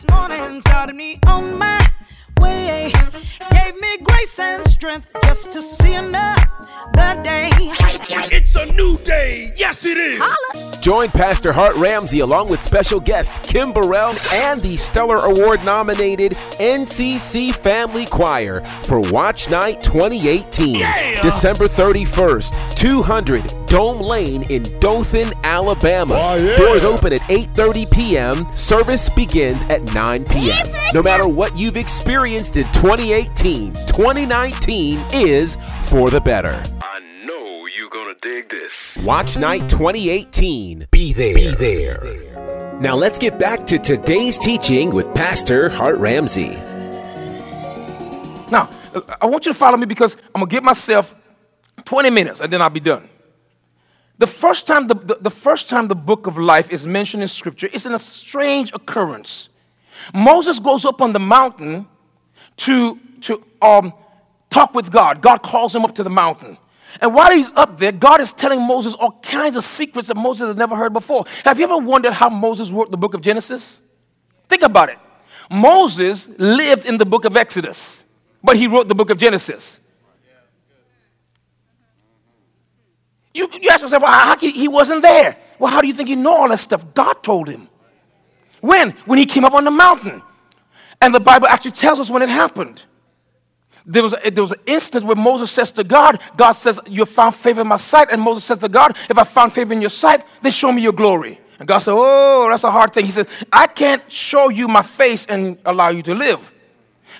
this 0.00 0.10
morning, 0.10 0.60
started 0.62 0.94
me 0.94 1.18
on 1.26 1.58
my 1.58 1.90
way, 2.40 2.92
gave 3.50 3.78
me 3.80 3.98
grace 3.98 4.38
and 4.38 4.68
strength 4.70 5.10
just 5.24 5.52
to 5.52 5.62
see 5.62 5.94
another 5.94 7.22
day. 7.22 7.50
It's 7.52 8.54
a 8.56 8.66
new 8.66 8.98
day. 8.98 9.50
Yes, 9.56 9.84
it 9.84 9.98
is. 9.98 10.20
Holla. 10.22 10.80
Join 10.80 11.10
Pastor 11.10 11.52
Hart 11.52 11.74
Ramsey 11.76 12.20
along 12.20 12.48
with 12.48 12.62
special 12.62 13.00
guest 13.00 13.42
Kim 13.42 13.72
Burrell 13.72 14.14
and 14.32 14.60
the 14.60 14.76
Stellar 14.76 15.16
Award 15.16 15.62
nominated 15.64 16.32
NCC 16.32 17.52
Family 17.54 18.06
Choir 18.06 18.62
for 18.84 19.00
Watch 19.00 19.50
Night 19.50 19.82
2018. 19.82 20.76
Yeah! 20.76 21.22
December 21.22 21.68
31st, 21.68 22.76
200 22.80 23.66
Dome 23.66 24.00
Lane 24.00 24.42
in 24.44 24.62
Dothan, 24.80 25.34
Alabama. 25.44 26.14
Oh, 26.18 26.36
yeah. 26.36 26.56
Doors 26.56 26.82
open 26.82 27.12
at 27.12 27.20
8:30 27.28 27.90
p.m. 27.90 28.50
Service 28.56 29.10
begins 29.10 29.62
at 29.64 29.82
9 29.92 30.24
p.m. 30.24 30.66
No 30.94 31.02
matter 31.02 31.28
what 31.28 31.54
you've 31.58 31.76
experienced 31.76 32.56
in 32.56 32.64
2018, 32.72 33.74
2019 33.74 34.98
is 35.12 35.58
for 35.82 36.08
the 36.08 36.22
better. 36.22 36.62
I 36.80 37.00
know 37.26 37.66
you're 37.66 37.90
gonna 37.90 38.14
dig 38.22 38.48
this. 38.48 38.72
Watch 39.04 39.36
Night 39.36 39.68
2018. 39.68 40.86
Be 40.90 41.12
there. 41.12 41.34
Be 41.34 41.54
there. 41.56 42.78
Now 42.80 42.96
let's 42.96 43.18
get 43.18 43.38
back 43.38 43.66
to 43.66 43.78
today's 43.78 44.38
teaching 44.38 44.94
with 44.94 45.12
Pastor 45.14 45.68
Hart 45.68 45.98
Ramsey. 45.98 46.56
Now, 48.50 48.70
uh, 48.94 49.02
I 49.20 49.26
want 49.26 49.44
you 49.44 49.52
to 49.52 49.58
follow 49.58 49.76
me 49.76 49.84
because 49.84 50.16
I'm 50.34 50.40
going 50.40 50.48
to 50.48 50.56
get 50.56 50.64
myself 50.64 51.14
20 51.84 52.10
minutes 52.10 52.40
and 52.40 52.52
then 52.52 52.62
I'll 52.62 52.70
be 52.70 52.80
done. 52.80 53.08
The 54.18 54.26
first 54.26 54.66
time 54.66 54.86
the, 54.86 54.94
the, 54.94 55.18
the 55.20 55.30
first 55.30 55.70
time 55.70 55.88
the 55.88 55.94
book 55.94 56.26
of 56.26 56.36
life 56.36 56.70
is 56.70 56.86
mentioned 56.86 57.22
in 57.22 57.28
Scripture 57.28 57.68
is 57.68 57.86
in 57.86 57.94
a 57.94 57.98
strange 57.98 58.72
occurrence. 58.72 59.48
Moses 60.14 60.58
goes 60.58 60.84
up 60.84 61.00
on 61.00 61.12
the 61.12 61.18
mountain 61.18 61.86
to, 62.58 62.98
to 63.22 63.42
um, 63.62 63.94
talk 64.50 64.74
with 64.74 64.90
God. 64.90 65.22
God 65.22 65.42
calls 65.42 65.74
him 65.74 65.84
up 65.84 65.94
to 65.94 66.02
the 66.02 66.10
mountain. 66.10 66.58
And 67.00 67.14
while 67.14 67.32
he's 67.32 67.52
up 67.52 67.78
there, 67.78 67.92
God 67.92 68.20
is 68.20 68.32
telling 68.32 68.60
Moses 68.60 68.94
all 68.94 69.12
kinds 69.22 69.56
of 69.56 69.64
secrets 69.64 70.08
that 70.08 70.16
Moses 70.16 70.48
has 70.48 70.56
never 70.56 70.76
heard 70.76 70.92
before. 70.92 71.24
Have 71.44 71.58
you 71.58 71.64
ever 71.64 71.78
wondered 71.78 72.12
how 72.12 72.28
Moses 72.28 72.70
wrote 72.70 72.90
the 72.90 72.96
book 72.96 73.14
of 73.14 73.22
Genesis? 73.22 73.80
Think 74.48 74.62
about 74.62 74.90
it. 74.90 74.98
Moses 75.50 76.28
lived 76.38 76.84
in 76.84 76.98
the 76.98 77.06
book 77.06 77.24
of 77.24 77.36
Exodus, 77.36 78.04
but 78.42 78.56
he 78.56 78.66
wrote 78.66 78.88
the 78.88 78.94
book 78.94 79.10
of 79.10 79.18
Genesis. 79.18 79.79
You, 83.32 83.48
you 83.60 83.68
ask 83.70 83.82
yourself, 83.82 84.02
well, 84.02 84.12
how, 84.12 84.36
he, 84.36 84.50
he 84.50 84.68
wasn't 84.68 85.02
there. 85.02 85.36
Well, 85.58 85.70
how 85.70 85.80
do 85.80 85.86
you 85.86 85.94
think 85.94 86.08
he 86.08 86.16
know 86.16 86.36
all 86.36 86.48
that 86.48 86.58
stuff? 86.58 86.94
God 86.94 87.22
told 87.22 87.48
him. 87.48 87.68
When? 88.60 88.90
When 89.06 89.18
he 89.18 89.26
came 89.26 89.44
up 89.44 89.54
on 89.54 89.64
the 89.64 89.70
mountain. 89.70 90.22
And 91.00 91.14
the 91.14 91.20
Bible 91.20 91.46
actually 91.46 91.70
tells 91.72 92.00
us 92.00 92.10
when 92.10 92.22
it 92.22 92.28
happened. 92.28 92.84
There 93.86 94.02
was, 94.02 94.14
a, 94.22 94.30
there 94.30 94.42
was 94.42 94.52
an 94.52 94.60
instant 94.66 95.06
where 95.06 95.16
Moses 95.16 95.50
says 95.50 95.72
to 95.72 95.84
God, 95.84 96.20
God 96.36 96.52
says, 96.52 96.78
You 96.86 97.06
found 97.06 97.34
favor 97.34 97.62
in 97.62 97.68
my 97.68 97.76
sight. 97.76 98.08
And 98.10 98.20
Moses 98.20 98.44
says 98.44 98.58
to 98.58 98.68
God, 98.68 98.96
If 99.08 99.16
I 99.16 99.24
found 99.24 99.52
favor 99.52 99.72
in 99.72 99.80
your 99.80 99.90
sight, 99.90 100.24
then 100.42 100.52
show 100.52 100.70
me 100.70 100.82
your 100.82 100.92
glory. 100.92 101.40
And 101.58 101.66
God 101.66 101.78
said, 101.78 101.94
Oh, 101.94 102.48
that's 102.50 102.64
a 102.64 102.70
hard 102.70 102.92
thing. 102.92 103.06
He 103.06 103.10
said, 103.10 103.28
I 103.52 103.66
can't 103.66 104.10
show 104.12 104.48
you 104.48 104.68
my 104.68 104.82
face 104.82 105.26
and 105.26 105.58
allow 105.64 105.88
you 105.88 106.02
to 106.02 106.14
live. 106.14 106.52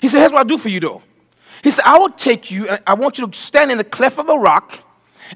He 0.01 0.07
said, 0.07 0.19
Here's 0.19 0.31
what 0.31 0.39
I'll 0.39 0.45
do 0.45 0.57
for 0.57 0.69
you 0.69 0.79
though. 0.79 1.01
He 1.63 1.71
said, 1.71 1.83
I 1.85 1.97
will 1.97 2.09
take 2.09 2.49
you, 2.49 2.67
and 2.67 2.81
I 2.87 2.95
want 2.95 3.17
you 3.19 3.27
to 3.27 3.37
stand 3.37 3.71
in 3.71 3.77
the 3.77 3.83
cleft 3.83 4.17
of 4.17 4.27
the 4.27 4.37
rock. 4.37 4.79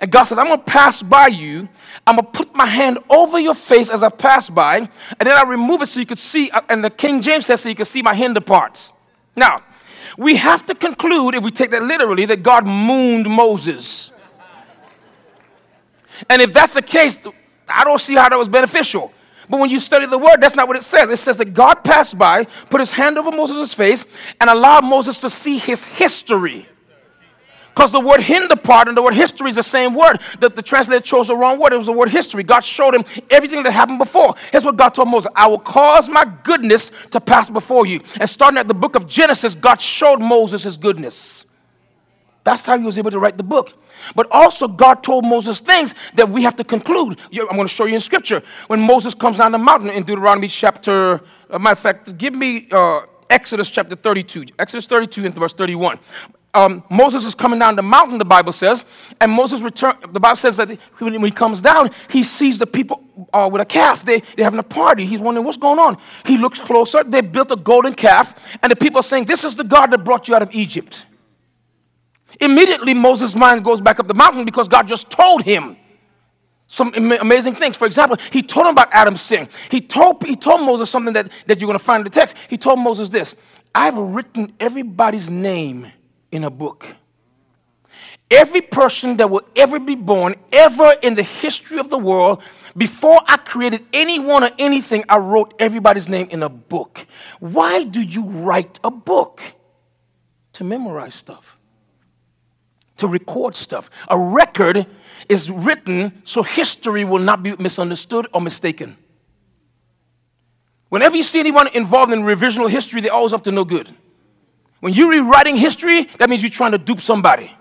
And 0.01 0.11
God 0.11 0.23
says, 0.23 0.37
I'm 0.37 0.47
going 0.47 0.59
to 0.59 0.65
pass 0.65 1.01
by 1.01 1.27
you. 1.27 1.69
I'm 2.05 2.15
going 2.17 2.25
to 2.25 2.31
put 2.31 2.53
my 2.53 2.65
hand 2.65 2.99
over 3.09 3.39
your 3.39 3.53
face 3.53 3.89
as 3.89 4.03
I 4.03 4.09
pass 4.09 4.49
by. 4.49 4.77
And 4.77 4.89
then 5.19 5.37
I 5.37 5.43
remove 5.43 5.81
it 5.81 5.85
so 5.87 5.99
you 5.99 6.05
could 6.05 6.19
see. 6.19 6.49
uh, 6.51 6.61
And 6.69 6.83
the 6.83 6.89
King 6.89 7.21
James 7.21 7.45
says, 7.45 7.61
so 7.61 7.69
you 7.69 7.75
could 7.75 7.87
see 7.87 8.01
my 8.01 8.13
hinder 8.13 8.41
parts. 8.41 8.91
Now, 9.35 9.61
we 10.17 10.35
have 10.35 10.65
to 10.67 10.75
conclude, 10.75 11.35
if 11.35 11.43
we 11.43 11.51
take 11.51 11.71
that 11.71 11.83
literally, 11.83 12.25
that 12.25 12.43
God 12.43 12.65
mooned 12.65 13.29
Moses. 13.29 14.11
And 16.29 16.41
if 16.41 16.53
that's 16.53 16.73
the 16.73 16.81
case, 16.81 17.25
I 17.67 17.83
don't 17.83 17.99
see 17.99 18.15
how 18.15 18.29
that 18.29 18.37
was 18.37 18.47
beneficial. 18.49 19.11
But 19.49 19.59
when 19.59 19.69
you 19.69 19.79
study 19.79 20.05
the 20.05 20.17
word, 20.17 20.37
that's 20.39 20.55
not 20.55 20.67
what 20.67 20.77
it 20.77 20.83
says. 20.83 21.09
It 21.09 21.17
says 21.17 21.37
that 21.37 21.53
God 21.53 21.83
passed 21.83 22.17
by, 22.17 22.45
put 22.69 22.79
his 22.79 22.91
hand 22.91 23.17
over 23.17 23.31
Moses' 23.31 23.73
face, 23.73 24.05
and 24.41 24.49
allowed 24.49 24.83
Moses 24.83 25.21
to 25.21 25.29
see 25.29 25.57
his 25.57 25.85
history. 25.85 26.67
Because 27.75 27.91
the 27.91 27.99
word 27.99 28.21
hinder 28.21 28.55
part 28.55 28.87
and 28.87 28.95
the 28.95 29.01
word 29.01 29.15
history 29.15 29.49
is 29.49 29.55
the 29.55 29.63
same 29.63 29.93
word. 29.93 30.21
That 30.39 30.55
the 30.55 30.61
translator 30.61 31.01
chose 31.01 31.27
the 31.27 31.35
wrong 31.35 31.59
word. 31.59 31.73
It 31.73 31.77
was 31.77 31.87
the 31.87 31.91
word 31.91 32.07
history. 32.07 32.41
God 32.41 32.61
showed 32.61 32.95
him 32.95 33.03
everything 33.29 33.63
that 33.63 33.71
happened 33.71 33.99
before. 33.99 34.33
Here's 34.53 34.63
what 34.63 34.77
God 34.77 34.89
told 34.89 35.09
Moses 35.09 35.29
I 35.35 35.47
will 35.47 35.59
cause 35.59 36.07
my 36.07 36.23
goodness 36.43 36.89
to 37.11 37.19
pass 37.19 37.49
before 37.49 37.85
you. 37.85 37.99
And 38.21 38.29
starting 38.29 38.57
at 38.57 38.69
the 38.69 38.73
book 38.73 38.95
of 38.95 39.07
Genesis, 39.07 39.55
God 39.55 39.81
showed 39.81 40.21
Moses 40.21 40.63
his 40.63 40.77
goodness. 40.77 41.43
That's 42.45 42.65
how 42.65 42.77
he 42.77 42.85
was 42.85 42.97
able 42.97 43.11
to 43.11 43.19
write 43.19 43.35
the 43.35 43.43
book. 43.43 43.73
But 44.15 44.27
also, 44.31 44.69
God 44.69 45.03
told 45.03 45.25
Moses 45.25 45.59
things 45.59 45.95
that 46.13 46.29
we 46.29 46.43
have 46.43 46.55
to 46.57 46.63
conclude. 46.63 47.19
I'm 47.33 47.47
going 47.47 47.63
to 47.63 47.67
show 47.67 47.85
you 47.85 47.95
in 47.95 48.01
scripture. 48.01 48.41
When 48.67 48.79
Moses 48.79 49.13
comes 49.13 49.37
down 49.37 49.51
the 49.51 49.57
mountain 49.57 49.89
in 49.89 50.03
Deuteronomy 50.03 50.47
chapter, 50.47 51.21
uh, 51.49 51.59
matter 51.59 51.73
of 51.73 51.79
fact, 51.79 52.17
give 52.17 52.35
me 52.35 52.67
uh, 52.71 53.01
Exodus 53.29 53.69
chapter 53.69 53.95
32. 53.95 54.45
Exodus 54.59 54.85
32 54.85 55.25
and 55.25 55.35
verse 55.35 55.53
31 55.53 55.99
um, 56.55 56.83
Moses 56.89 57.25
is 57.25 57.35
coming 57.35 57.59
down 57.59 57.75
the 57.75 57.83
mountain, 57.83 58.17
the 58.17 58.25
Bible 58.25 58.53
says, 58.53 58.85
and 59.19 59.31
Moses 59.31 59.61
return. 59.61 59.95
The 60.11 60.19
Bible 60.19 60.37
says 60.37 60.57
that 60.57 60.69
when 60.97 61.23
he 61.23 61.31
comes 61.31 61.61
down, 61.61 61.91
he 62.09 62.23
sees 62.23 62.57
the 62.57 62.65
people 62.65 63.03
uh, 63.33 63.49
with 63.51 63.61
a 63.61 63.65
calf. 63.65 64.05
They, 64.05 64.21
they're 64.35 64.45
having 64.45 64.59
a 64.59 64.63
party. 64.63 65.05
He's 65.05 65.19
wondering 65.19 65.45
what's 65.45 65.57
going 65.57 65.79
on. 65.79 65.97
He 66.25 66.37
looks 66.37 66.59
closer. 66.59 67.03
They 67.03 67.21
built 67.21 67.51
a 67.51 67.57
golden 67.57 67.93
calf, 67.93 68.57
and 68.63 68.71
the 68.71 68.75
people 68.75 68.99
are 68.99 69.03
saying, 69.03 69.25
This 69.25 69.43
is 69.43 69.55
the 69.55 69.63
God 69.63 69.87
that 69.87 70.03
brought 70.03 70.27
you 70.27 70.35
out 70.35 70.41
of 70.41 70.53
Egypt. 70.53 71.05
Immediately, 72.39 72.93
Moses' 72.93 73.35
mind 73.35 73.63
goes 73.63 73.81
back 73.81 73.99
up 73.99 74.07
the 74.07 74.13
mountain 74.13 74.45
because 74.45 74.67
God 74.67 74.87
just 74.87 75.09
told 75.09 75.43
him 75.43 75.77
some 76.67 76.93
amazing 76.95 77.55
things. 77.55 77.75
For 77.75 77.85
example, 77.85 78.17
he 78.31 78.41
told 78.41 78.67
him 78.67 78.71
about 78.71 78.91
Adam's 78.91 79.21
sin. 79.21 79.47
He 79.69 79.81
told, 79.81 80.23
he 80.23 80.35
told 80.35 80.61
Moses 80.61 80.89
something 80.89 81.13
that, 81.13 81.31
that 81.47 81.59
you're 81.59 81.67
going 81.67 81.79
to 81.79 81.83
find 81.83 82.01
in 82.01 82.05
the 82.05 82.09
text. 82.09 82.35
He 82.49 82.57
told 82.57 82.79
Moses 82.79 83.09
this 83.09 83.35
I've 83.73 83.97
written 83.97 84.53
everybody's 84.59 85.29
name 85.29 85.91
in 86.35 86.43
a 86.43 86.49
book. 86.49 86.87
Every 88.29 88.61
person 88.61 89.17
that 89.17 89.29
will 89.29 89.47
ever 89.55 89.79
be 89.79 89.95
born, 89.95 90.35
ever 90.51 90.95
in 91.01 91.15
the 91.15 91.23
history 91.23 91.79
of 91.79 91.89
the 91.89 91.97
world, 91.97 92.41
before 92.75 93.21
I 93.25 93.37
created 93.37 93.85
anyone 93.93 94.43
or 94.43 94.51
anything, 94.59 95.05
I 95.07 95.17
wrote 95.17 95.53
everybody's 95.59 96.09
name 96.09 96.27
in 96.29 96.43
a 96.43 96.49
book. 96.49 97.05
Why 97.39 97.83
do 97.83 98.01
you 98.01 98.25
write 98.25 98.79
a 98.83 98.91
book? 98.91 99.41
To 100.53 100.63
memorize 100.63 101.13
stuff, 101.13 101.57
to 102.97 103.07
record 103.07 103.55
stuff. 103.55 103.89
A 104.07 104.17
record 104.17 104.87
is 105.27 105.51
written 105.51 106.21
so 106.23 106.43
history 106.43 107.03
will 107.03 107.19
not 107.19 107.43
be 107.43 107.55
misunderstood 107.57 108.27
or 108.33 108.41
mistaken. 108.41 108.97
Whenever 110.89 111.17
you 111.17 111.23
see 111.23 111.39
anyone 111.39 111.67
involved 111.73 112.13
in 112.13 112.21
revisional 112.21 112.69
history, 112.69 113.01
they're 113.01 113.13
always 113.13 113.33
up 113.33 113.43
to 113.43 113.51
no 113.51 113.65
good. 113.65 113.89
When 114.85 114.93
you're 114.93 115.09
rewriting 115.09 115.55
history, 115.55 116.03
that 116.19 116.29
means 116.29 116.43
you're 116.43 116.51
trying 116.51 116.73
to 116.73 116.77
dupe 116.77 116.99
somebody. 116.99 117.51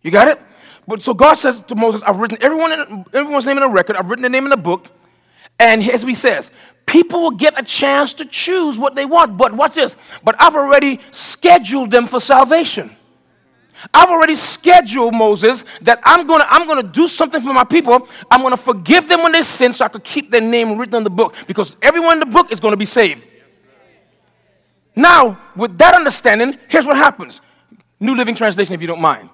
You 0.00 0.12
got 0.12 0.28
it? 0.28 0.40
But 0.86 1.02
so 1.02 1.12
God 1.12 1.34
says 1.34 1.60
to 1.62 1.74
Moses, 1.74 2.02
I've 2.02 2.20
written 2.20 2.38
everyone 2.40 2.70
in, 2.70 3.04
everyone's 3.12 3.46
name 3.46 3.56
in 3.56 3.64
a 3.64 3.68
record, 3.68 3.96
I've 3.96 4.08
written 4.08 4.22
their 4.22 4.30
name 4.30 4.46
in 4.46 4.52
a 4.52 4.56
book. 4.56 4.92
And 5.58 5.82
here's 5.82 6.04
what 6.04 6.10
he 6.10 6.14
says 6.14 6.52
people 6.86 7.22
will 7.22 7.32
get 7.32 7.58
a 7.58 7.64
chance 7.64 8.12
to 8.12 8.24
choose 8.24 8.78
what 8.78 8.94
they 8.94 9.06
want. 9.06 9.36
But 9.36 9.52
watch 9.54 9.74
this. 9.74 9.96
But 10.22 10.36
I've 10.40 10.54
already 10.54 11.00
scheduled 11.10 11.90
them 11.90 12.06
for 12.06 12.20
salvation. 12.20 12.94
I've 13.92 14.08
already 14.08 14.36
scheduled 14.36 15.14
Moses 15.14 15.64
that 15.80 15.98
I'm 16.04 16.28
gonna 16.28 16.46
I'm 16.48 16.68
gonna 16.68 16.84
do 16.84 17.08
something 17.08 17.40
for 17.40 17.52
my 17.52 17.64
people. 17.64 18.06
I'm 18.30 18.42
gonna 18.42 18.56
forgive 18.56 19.08
them 19.08 19.24
when 19.24 19.32
they 19.32 19.42
sin 19.42 19.72
so 19.72 19.84
I 19.84 19.88
could 19.88 20.04
keep 20.04 20.30
their 20.30 20.42
name 20.42 20.78
written 20.78 20.94
in 20.94 21.02
the 21.02 21.10
book 21.10 21.34
because 21.48 21.76
everyone 21.82 22.12
in 22.12 22.20
the 22.20 22.26
book 22.26 22.52
is 22.52 22.60
gonna 22.60 22.76
be 22.76 22.84
saved. 22.84 23.26
Now, 24.98 25.40
with 25.54 25.78
that 25.78 25.94
understanding, 25.94 26.58
here's 26.66 26.84
what 26.84 26.96
happens. 26.96 27.40
New 28.00 28.16
Living 28.16 28.34
Translation, 28.34 28.74
if 28.74 28.80
you 28.80 28.88
don't 28.88 29.00
mind. 29.00 29.30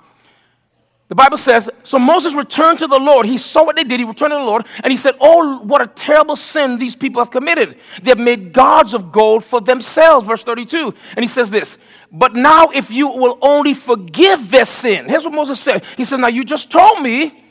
The 1.08 1.14
Bible 1.14 1.38
says, 1.38 1.70
So 1.84 1.98
Moses 1.98 2.34
returned 2.34 2.80
to 2.80 2.86
the 2.86 2.98
Lord. 2.98 3.24
He 3.24 3.38
saw 3.38 3.64
what 3.64 3.74
they 3.74 3.82
did. 3.82 3.98
He 3.98 4.04
returned 4.04 4.32
to 4.32 4.36
the 4.36 4.44
Lord, 4.44 4.66
and 4.82 4.90
he 4.90 4.96
said, 4.98 5.14
Oh, 5.20 5.60
what 5.60 5.80
a 5.80 5.86
terrible 5.86 6.36
sin 6.36 6.76
these 6.76 6.94
people 6.94 7.22
have 7.22 7.30
committed. 7.30 7.78
They 8.02 8.10
have 8.10 8.18
made 8.18 8.52
gods 8.52 8.92
of 8.92 9.10
gold 9.10 9.42
for 9.42 9.62
themselves. 9.62 10.26
Verse 10.26 10.44
32. 10.44 10.92
And 11.16 11.20
he 11.20 11.26
says 11.26 11.50
this, 11.50 11.78
But 12.12 12.34
now, 12.34 12.68
if 12.68 12.90
you 12.90 13.08
will 13.08 13.38
only 13.40 13.72
forgive 13.72 14.50
their 14.50 14.66
sin. 14.66 15.08
Here's 15.08 15.24
what 15.24 15.32
Moses 15.32 15.58
said. 15.58 15.82
He 15.96 16.04
said, 16.04 16.20
Now 16.20 16.28
you 16.28 16.44
just 16.44 16.70
told 16.70 17.00
me 17.00 17.42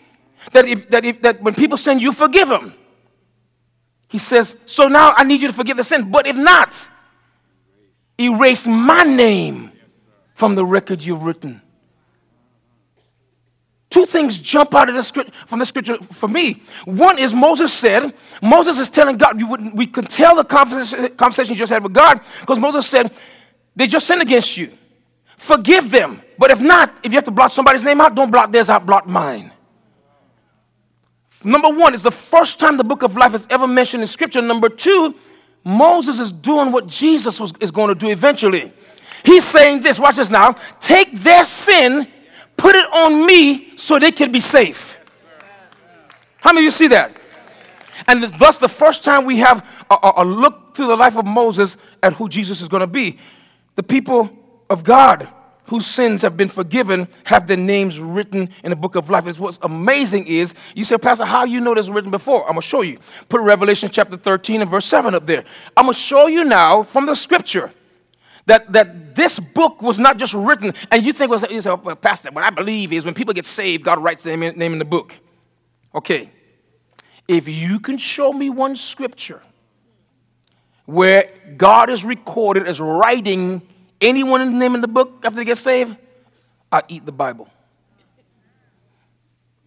that, 0.52 0.66
if, 0.66 0.88
that, 0.92 1.04
if, 1.04 1.20
that 1.24 1.42
when 1.42 1.56
people 1.56 1.78
sin, 1.78 1.98
you 1.98 2.12
forgive 2.12 2.48
them. 2.48 2.76
He 4.08 4.20
says, 4.20 4.56
So 4.68 4.88
now 4.88 5.16
I 5.18 5.24
need 5.24 5.42
you 5.42 5.48
to 5.48 5.54
forgive 5.54 5.78
the 5.78 5.84
sin. 5.84 6.12
But 6.12 6.28
if 6.28 6.36
not, 6.36 6.92
erase 8.20 8.66
my 8.66 9.04
name 9.04 9.72
from 10.34 10.56
the 10.56 10.66
record 10.66 11.04
you've 11.04 11.24
written. 11.24 11.62
Two 13.90 14.08
things 14.08 14.40
jump 14.40 14.74
out 14.74 14.90
of 14.90 14.96
the 14.96 15.04
script, 15.04 15.36
from 15.36 15.60
the 15.60 15.66
scripture 15.68 15.98
for 15.98 16.28
me. 16.28 16.64
One 16.86 17.20
is 17.20 17.32
Moses 17.32 17.72
said, 17.72 18.12
Moses 18.42 18.80
is 18.80 18.90
telling 18.90 19.18
God, 19.18 19.40
you 19.40 19.48
would, 19.48 19.74
we 19.74 19.86
could 19.86 20.10
tell 20.10 20.36
the 20.36 20.44
conversation, 20.44 21.54
you 21.54 21.60
just 21.60 21.72
had 21.72 21.84
with 21.84 21.94
God, 21.94 22.20
because 22.40 22.58
Moses 22.58 22.88
said, 22.88 23.12
they 23.76 23.86
just 23.86 24.08
sinned 24.08 24.24
against 24.24 24.58
you. 24.58 24.72
Forgive 25.38 25.92
them. 25.92 26.22
But 26.40 26.50
if 26.50 26.60
not, 26.60 26.98
if 27.04 27.12
you 27.12 27.18
have 27.18 27.24
to 27.26 27.32
blot 27.32 27.52
somebody's 27.52 27.86
name 27.86 28.02
out, 28.02 28.16
don't 28.16 28.32
blot 28.32 28.52
theirs 28.52 28.70
out, 28.70 28.86
blot 28.86 29.08
mine. 29.08 29.52
Number 31.44 31.70
one, 31.70 31.94
it's 31.94 32.02
the 32.02 32.12
first 32.12 32.60
time 32.60 32.78
the 32.78 32.84
book 32.84 33.04
of 33.04 33.16
life 33.16 33.36
is 33.36 33.46
ever 33.50 33.68
mentioned 33.68 34.02
in 34.02 34.08
scripture. 34.08 34.42
Number 34.42 34.70
two, 34.70 35.14
Moses 35.64 36.20
is 36.20 36.32
doing 36.32 36.72
what 36.72 36.88
Jesus 36.88 37.40
was, 37.40 37.54
is 37.60 37.72
going 37.72 37.90
to 37.90 37.96
do 37.96 38.10
eventually. 38.10 38.72
He's 39.24 39.46
saying 39.46 39.82
this, 39.82 40.00
watch 40.00 40.18
this 40.18 40.30
now. 40.30 40.54
Take 40.82 41.12
their 41.14 41.46
sin, 41.46 42.08
put 42.58 42.76
it 42.76 42.86
on 42.94 43.26
me 43.26 43.78
so 43.78 44.00
they 44.00 44.12
can 44.12 44.32
be 44.32 44.40
safe. 44.40 45.00
How 46.38 46.52
many 46.52 46.62
of 46.62 46.66
you 46.66 46.72
see 46.72 46.88
that? 46.88 47.16
And 48.08 48.24
thus, 48.24 48.58
the 48.58 48.68
first 48.68 49.04
time 49.04 49.24
we 49.26 49.38
have 49.38 49.66
a, 49.90 50.12
a 50.18 50.26
look 50.26 50.76
through 50.76 50.88
the 50.88 50.96
life 50.98 51.16
of 51.16 51.26
Moses 51.26 51.78
at 52.02 52.14
who 52.14 52.28
Jesus 52.28 52.62
is 52.62 52.68
going 52.68 52.82
to 52.82 52.88
be. 52.88 53.18
The 53.76 53.84
people 53.84 54.30
of 54.70 54.84
God 54.84 55.30
whose 55.74 55.88
sins 55.88 56.22
have 56.22 56.38
been 56.38 56.50
forgiven 56.50 57.08
have 57.24 57.48
their 57.48 57.58
names 57.58 58.00
written 58.00 58.48
in 58.64 58.70
the 58.70 58.76
book 58.76 58.94
of 58.96 59.10
life. 59.10 59.26
It's 59.26 59.40
what's 59.40 59.58
amazing 59.64 60.28
is, 60.28 60.54
you 60.76 60.84
say, 60.84 61.00
Pastor, 61.00 61.26
how 61.26 61.46
you 61.46 61.60
know 61.60 61.74
this 61.74 61.90
written 61.90 62.12
before? 62.12 62.48
I'm 62.48 62.54
to 62.54 62.62
show 62.62 62.82
you. 62.82 63.00
Put 63.28 63.42
Revelation 63.42 63.90
chapter 63.92 64.16
13 64.16 64.62
and 64.62 64.70
verse 64.70 64.86
7 64.86 65.16
up 65.16 65.26
there. 65.26 65.44
I'm 65.76 65.88
to 65.88 65.94
show 65.96 66.28
you 66.28 66.44
now 66.44 66.84
from 66.84 67.08
the 67.08 67.16
scripture 67.16 67.72
that, 68.46 68.72
that 68.72 69.16
this 69.16 69.40
book 69.40 69.82
was 69.82 69.98
not 69.98 70.18
just 70.18 70.36
written, 70.36 70.76
and 70.92 71.04
you 71.04 71.12
think, 71.12 71.32
well, 71.32 71.44
you 71.50 71.60
say, 71.60 71.74
well, 71.74 71.96
Pastor, 71.96 72.30
what 72.30 72.44
I 72.44 72.52
believe 72.52 72.94
is 72.94 73.04
when 73.04 73.16
people 73.16 73.34
get 73.34 73.48
saved, 73.48 73.84
God 73.84 73.98
writes 73.98 74.22
their 74.22 74.38
name 74.38 74.74
in 74.74 74.78
the 74.78 74.86
book. 74.86 75.16
Okay. 75.96 76.30
If 77.28 77.48
you 77.48 77.80
can 77.80 77.98
show 77.98 78.32
me 78.32 78.52
one 78.52 78.76
scripture 78.76 79.42
where 80.86 81.32
God 81.58 81.90
is 81.90 82.06
recorded 82.06 82.68
as 82.68 82.80
writing 82.80 83.64
anyone 84.04 84.42
in 84.42 84.54
the 84.54 84.58
name 84.60 84.76
in 84.76 84.82
the 84.82 84.88
book 84.88 85.22
after 85.24 85.38
they 85.38 85.46
get 85.46 85.58
saved, 85.58 85.96
I 86.72 86.84
eat 86.88 87.06
the 87.06 87.12
Bible. 87.12 87.50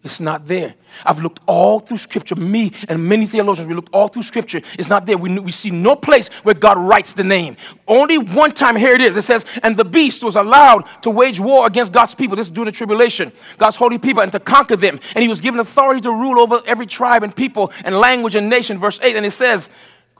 It's 0.07 0.21
not 0.21 0.47
there. 0.47 0.75
I've 1.05 1.19
looked 1.19 1.41
all 1.47 1.81
through 1.81 1.97
Scripture. 1.97 2.35
Me 2.35 2.71
and 2.87 3.09
many 3.09 3.25
theologians, 3.25 3.67
we 3.67 3.73
looked 3.73 3.93
all 3.93 4.07
through 4.07 4.23
Scripture. 4.23 4.61
It's 4.79 4.87
not 4.87 5.05
there. 5.05 5.17
We, 5.17 5.37
we 5.39 5.51
see 5.51 5.69
no 5.69 5.97
place 5.97 6.29
where 6.43 6.55
God 6.55 6.77
writes 6.77 7.13
the 7.13 7.25
name. 7.25 7.57
Only 7.87 8.17
one 8.17 8.53
time, 8.53 8.77
here 8.77 8.95
it 8.95 9.01
is. 9.01 9.17
It 9.17 9.23
says, 9.23 9.43
And 9.63 9.75
the 9.75 9.83
beast 9.83 10.23
was 10.23 10.37
allowed 10.37 10.85
to 11.01 11.09
wage 11.09 11.41
war 11.41 11.67
against 11.67 11.91
God's 11.91 12.15
people. 12.15 12.37
This 12.37 12.47
is 12.47 12.51
during 12.51 12.67
the 12.67 12.71
tribulation, 12.71 13.33
God's 13.57 13.75
holy 13.75 13.97
people, 13.97 14.21
and 14.21 14.31
to 14.31 14.39
conquer 14.39 14.77
them. 14.77 14.97
And 15.13 15.23
he 15.23 15.27
was 15.27 15.41
given 15.41 15.59
authority 15.59 15.99
to 16.01 16.11
rule 16.11 16.39
over 16.39 16.61
every 16.65 16.85
tribe 16.85 17.23
and 17.23 17.35
people 17.35 17.73
and 17.83 17.93
language 17.99 18.35
and 18.35 18.49
nation. 18.49 18.77
Verse 18.77 18.99
8, 19.01 19.17
and 19.17 19.25
it 19.25 19.31
says, 19.31 19.69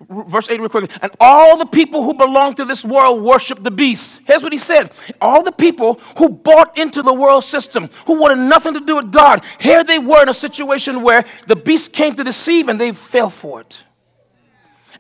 verse 0.10 0.50
8 0.50 0.60
real 0.60 0.70
quickly. 0.70 0.96
And 1.02 1.12
all 1.20 1.58
the 1.58 1.66
people 1.66 2.04
who 2.04 2.14
belong 2.14 2.56
to 2.56 2.66
this 2.66 2.86
world 2.86 3.22
worship 3.22 3.64
the 3.64 3.72
beast. 3.72 4.22
Here's 4.26 4.44
what 4.44 4.52
he 4.52 4.60
said. 4.60 4.92
All 5.22 5.44
the 5.44 5.52
people 5.52 5.96
who 6.18 6.30
bought 6.30 6.78
into 6.78 7.02
the 7.02 7.14
world 7.14 7.44
system, 7.44 7.90
who 8.06 8.20
wanted 8.20 8.40
nothing 8.40 8.74
to 8.74 8.80
do 8.80 8.98
with 8.98 9.12
God, 9.12 9.44
here 9.60 9.84
they 9.84 10.00
were 10.00 10.22
in 10.24 10.30
a 10.30 10.34
situation 10.34 11.02
where 11.02 11.26
the 11.48 11.56
beast 11.56 11.94
came 11.94 12.16
to 12.16 12.24
deceive 12.24 12.70
and 12.70 12.80
they 12.80 12.92
fell 12.92 13.30
for 13.30 13.62
it. 13.62 13.84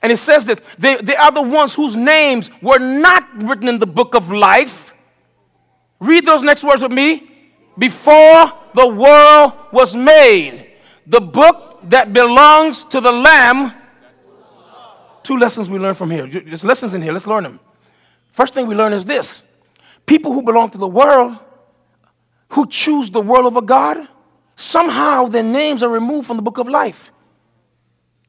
And 0.01 0.12
it 0.12 0.17
says 0.17 0.45
that 0.45 0.62
they, 0.77 0.97
they 0.97 1.15
are 1.15 1.31
the 1.31 1.41
ones 1.41 1.73
whose 1.73 1.95
names 1.95 2.49
were 2.62 2.79
not 2.79 3.27
written 3.43 3.67
in 3.67 3.79
the 3.79 3.88
book 3.88 4.13
of 4.13 4.31
life. 4.31 4.93
Read 5.99 6.25
those 6.25 6.43
next 6.43 6.63
words 6.63 6.81
with 6.81 6.91
me. 6.91 7.31
Before 7.77 8.53
the 8.73 8.88
world 8.88 9.53
was 9.71 9.95
made, 9.95 10.71
the 11.05 11.21
book 11.21 11.79
that 11.83 12.13
belongs 12.13 12.83
to 12.86 13.01
the 13.01 13.12
Lamb 13.12 13.73
Two 15.27 15.35
lessons 15.35 15.69
we 15.69 15.77
learn 15.77 15.93
from 15.93 16.09
here. 16.09 16.25
There's 16.25 16.63
lessons 16.63 16.93
in 16.93 17.01
here. 17.01 17.11
Let's 17.11 17.27
learn 17.27 17.43
them. 17.43 17.59
First 18.31 18.53
thing 18.53 18.65
we 18.65 18.75
learn 18.75 18.93
is 18.93 19.03
this 19.03 19.43
people 20.05 20.31
who 20.31 20.41
belong 20.41 20.69
to 20.69 20.77
the 20.77 20.87
world, 20.87 21.35
who 22.53 22.65
choose 22.65 23.09
the 23.09 23.19
world 23.19 23.45
over 23.45 23.59
God, 23.59 24.07
somehow 24.55 25.25
their 25.25 25.43
names 25.43 25.83
are 25.83 25.89
removed 25.89 26.27
from 26.27 26.37
the 26.37 26.41
book 26.41 26.59
of 26.59 26.69
life. 26.69 27.11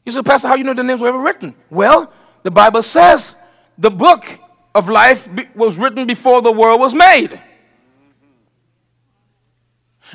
You 0.04 0.10
say, 0.10 0.22
Pastor, 0.22 0.48
how 0.48 0.56
you 0.56 0.64
know 0.64 0.74
the 0.74 0.82
names 0.82 1.00
were 1.00 1.06
ever 1.06 1.20
written? 1.20 1.54
Well, 1.70 2.12
the 2.42 2.50
Bible 2.50 2.82
says 2.82 3.36
the 3.78 3.92
book 3.92 4.26
of 4.74 4.88
life 4.88 5.28
was 5.54 5.78
written 5.78 6.04
before 6.04 6.42
the 6.42 6.50
world 6.50 6.80
was 6.80 6.94
made. 6.94 7.40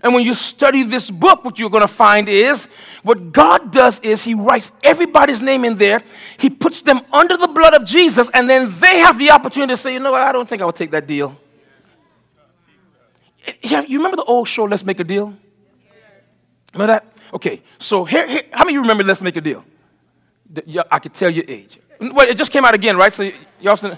And 0.01 0.13
when 0.13 0.23
you 0.23 0.33
study 0.33 0.83
this 0.83 1.11
book, 1.11 1.45
what 1.45 1.59
you're 1.59 1.69
going 1.69 1.81
to 1.81 1.87
find 1.87 2.27
is 2.27 2.67
what 3.03 3.31
God 3.31 3.71
does 3.71 3.99
is 3.99 4.23
He 4.23 4.33
writes 4.33 4.71
everybody's 4.83 5.41
name 5.41 5.65
in 5.65 5.75
there, 5.75 6.01
He 6.37 6.49
puts 6.49 6.81
them 6.81 7.01
under 7.11 7.37
the 7.37 7.47
blood 7.47 7.73
of 7.73 7.85
Jesus, 7.85 8.29
and 8.33 8.49
then 8.49 8.73
they 8.79 8.99
have 8.99 9.19
the 9.19 9.29
opportunity 9.31 9.73
to 9.73 9.77
say, 9.77 9.93
you 9.93 9.99
know 9.99 10.11
what, 10.11 10.21
I 10.21 10.31
don't 10.31 10.47
think 10.49 10.61
I 10.61 10.65
would 10.65 10.75
take 10.75 10.91
that 10.91 11.05
deal. 11.05 11.37
Yeah, 13.61 13.81
You 13.81 13.97
remember 13.99 14.17
the 14.17 14.23
old 14.23 14.47
show, 14.47 14.63
Let's 14.63 14.83
Make 14.83 14.99
a 14.99 15.03
Deal? 15.03 15.35
Remember 16.73 16.93
that? 16.93 17.05
Okay, 17.33 17.61
so 17.77 18.05
here, 18.05 18.27
here 18.27 18.43
how 18.51 18.59
many 18.59 18.71
of 18.71 18.73
you 18.73 18.81
remember 18.81 19.03
Let's 19.03 19.21
Make 19.21 19.35
a 19.35 19.41
Deal? 19.41 19.63
I 20.89 20.99
could 20.99 21.13
tell 21.13 21.29
your 21.29 21.45
age. 21.47 21.79
Well, 21.99 22.27
it 22.27 22.37
just 22.37 22.51
came 22.51 22.63
out 22.63 22.73
again, 22.73 22.95
right? 22.95 23.11
So 23.11 23.29
y'all 23.59 23.97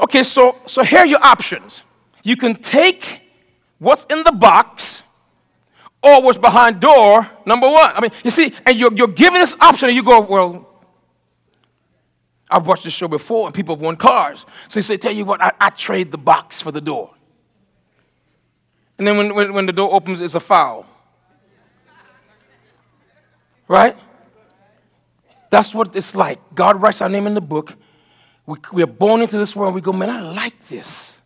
Okay, 0.00 0.22
so 0.22 0.56
so 0.66 0.82
here 0.82 1.00
are 1.00 1.06
your 1.06 1.24
options. 1.24 1.84
You 2.22 2.36
can 2.36 2.54
take 2.54 3.20
what's 3.78 4.04
in 4.06 4.24
the 4.24 4.32
box 4.32 5.03
or 6.04 6.22
what's 6.22 6.38
behind 6.38 6.80
door 6.80 7.26
number 7.46 7.68
one. 7.68 7.90
I 7.94 8.00
mean, 8.00 8.10
you 8.22 8.30
see, 8.30 8.52
and 8.66 8.76
you're, 8.76 8.92
you're 8.92 9.08
given 9.08 9.40
this 9.40 9.56
option, 9.60 9.88
and 9.88 9.96
you 9.96 10.02
go, 10.02 10.20
well, 10.20 10.68
I've 12.50 12.66
watched 12.66 12.84
this 12.84 12.92
show 12.92 13.08
before, 13.08 13.46
and 13.46 13.54
people 13.54 13.74
have 13.74 13.82
won 13.82 13.96
cars. 13.96 14.44
So 14.68 14.78
you 14.78 14.82
say, 14.82 14.96
tell 14.98 15.12
you 15.12 15.24
what, 15.24 15.42
I, 15.42 15.52
I 15.58 15.70
trade 15.70 16.12
the 16.12 16.18
box 16.18 16.60
for 16.60 16.70
the 16.70 16.80
door. 16.80 17.10
And 18.98 19.08
then 19.08 19.16
when, 19.16 19.34
when, 19.34 19.54
when 19.54 19.66
the 19.66 19.72
door 19.72 19.92
opens, 19.92 20.20
it's 20.20 20.34
a 20.34 20.40
foul. 20.40 20.86
Right? 23.66 23.96
That's 25.48 25.74
what 25.74 25.96
it's 25.96 26.14
like. 26.14 26.38
God 26.54 26.80
writes 26.82 27.00
our 27.00 27.08
name 27.08 27.26
in 27.26 27.34
the 27.34 27.40
book. 27.40 27.76
We, 28.46 28.58
we 28.72 28.82
are 28.82 28.86
born 28.86 29.22
into 29.22 29.38
this 29.38 29.56
world. 29.56 29.74
We 29.74 29.80
go, 29.80 29.92
man, 29.92 30.10
I 30.10 30.20
like 30.20 30.66
this. 30.66 31.22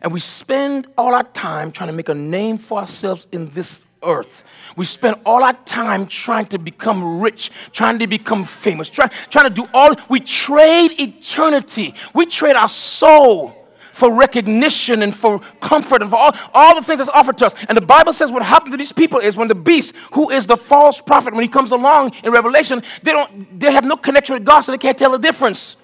And 0.00 0.12
we 0.12 0.20
spend 0.20 0.86
all 0.96 1.14
our 1.14 1.24
time 1.24 1.70
trying 1.70 1.90
to 1.90 1.92
make 1.92 2.08
a 2.08 2.14
name 2.14 2.56
for 2.56 2.78
ourselves 2.78 3.26
in 3.30 3.46
this 3.48 3.84
earth. 4.02 4.44
We 4.76 4.84
spend 4.84 5.16
all 5.26 5.42
our 5.42 5.52
time 5.64 6.06
trying 6.06 6.46
to 6.46 6.58
become 6.58 7.20
rich, 7.20 7.50
trying 7.72 7.98
to 7.98 8.06
become 8.06 8.44
famous, 8.44 8.88
try, 8.88 9.08
trying 9.28 9.48
to 9.48 9.54
do 9.54 9.66
all. 9.74 9.94
We 10.08 10.20
trade 10.20 10.98
eternity. 10.98 11.94
We 12.14 12.26
trade 12.26 12.56
our 12.56 12.68
soul 12.68 13.56
for 13.92 14.12
recognition 14.12 15.02
and 15.02 15.14
for 15.14 15.40
comfort 15.60 16.00
and 16.00 16.10
for 16.10 16.16
all, 16.16 16.34
all 16.54 16.74
the 16.74 16.82
things 16.82 16.98
that's 16.98 17.10
offered 17.10 17.36
to 17.38 17.46
us. 17.46 17.54
And 17.68 17.76
the 17.76 17.82
Bible 17.82 18.12
says 18.12 18.32
what 18.32 18.42
happened 18.42 18.72
to 18.72 18.78
these 18.78 18.92
people 18.92 19.18
is 19.20 19.36
when 19.36 19.48
the 19.48 19.54
beast, 19.54 19.94
who 20.12 20.30
is 20.30 20.46
the 20.46 20.56
false 20.56 21.00
prophet, 21.00 21.34
when 21.34 21.42
he 21.42 21.48
comes 21.48 21.72
along 21.72 22.14
in 22.24 22.32
Revelation, 22.32 22.82
they 23.02 23.12
don't 23.12 23.60
they 23.60 23.70
have 23.72 23.84
no 23.84 23.96
connection 23.96 24.34
with 24.34 24.44
God, 24.44 24.62
so 24.62 24.72
they 24.72 24.78
can't 24.78 24.96
tell 24.96 25.12
the 25.12 25.18
difference. 25.18 25.76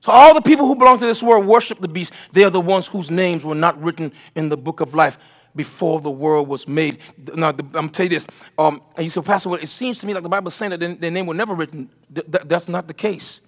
So 0.00 0.12
all 0.12 0.34
the 0.34 0.40
people 0.40 0.66
who 0.66 0.76
belong 0.76 1.00
to 1.00 1.04
this 1.04 1.20
world 1.20 1.46
worship 1.46 1.80
the 1.80 1.88
beast. 1.88 2.12
They 2.30 2.44
are 2.44 2.50
the 2.50 2.60
ones 2.60 2.86
whose 2.86 3.10
names 3.10 3.44
were 3.44 3.56
not 3.56 3.82
written 3.82 4.12
in 4.36 4.48
the 4.48 4.56
book 4.56 4.80
of 4.80 4.94
life 4.94 5.18
before 5.56 6.00
the 6.00 6.10
world 6.10 6.48
was 6.48 6.68
made. 6.68 6.98
Now, 7.34 7.54
I'm 7.74 7.88
tell 7.88 8.04
you 8.04 8.10
this. 8.10 8.26
Um, 8.58 8.82
and 8.96 9.04
you 9.04 9.10
say, 9.10 9.20
Pastor, 9.22 9.48
well, 9.48 9.60
it 9.60 9.68
seems 9.68 9.98
to 10.00 10.06
me 10.06 10.14
like 10.14 10.22
the 10.22 10.28
Bible 10.28 10.48
is 10.48 10.54
saying 10.54 10.70
that 10.70 10.80
their, 10.80 10.94
their 10.94 11.10
name 11.10 11.26
was 11.26 11.36
never 11.36 11.54
written. 11.54 11.88
Th- 12.14 12.30
th- 12.30 12.44
that's 12.46 12.68
not 12.68 12.86
the 12.86 12.94
case. 12.94 13.40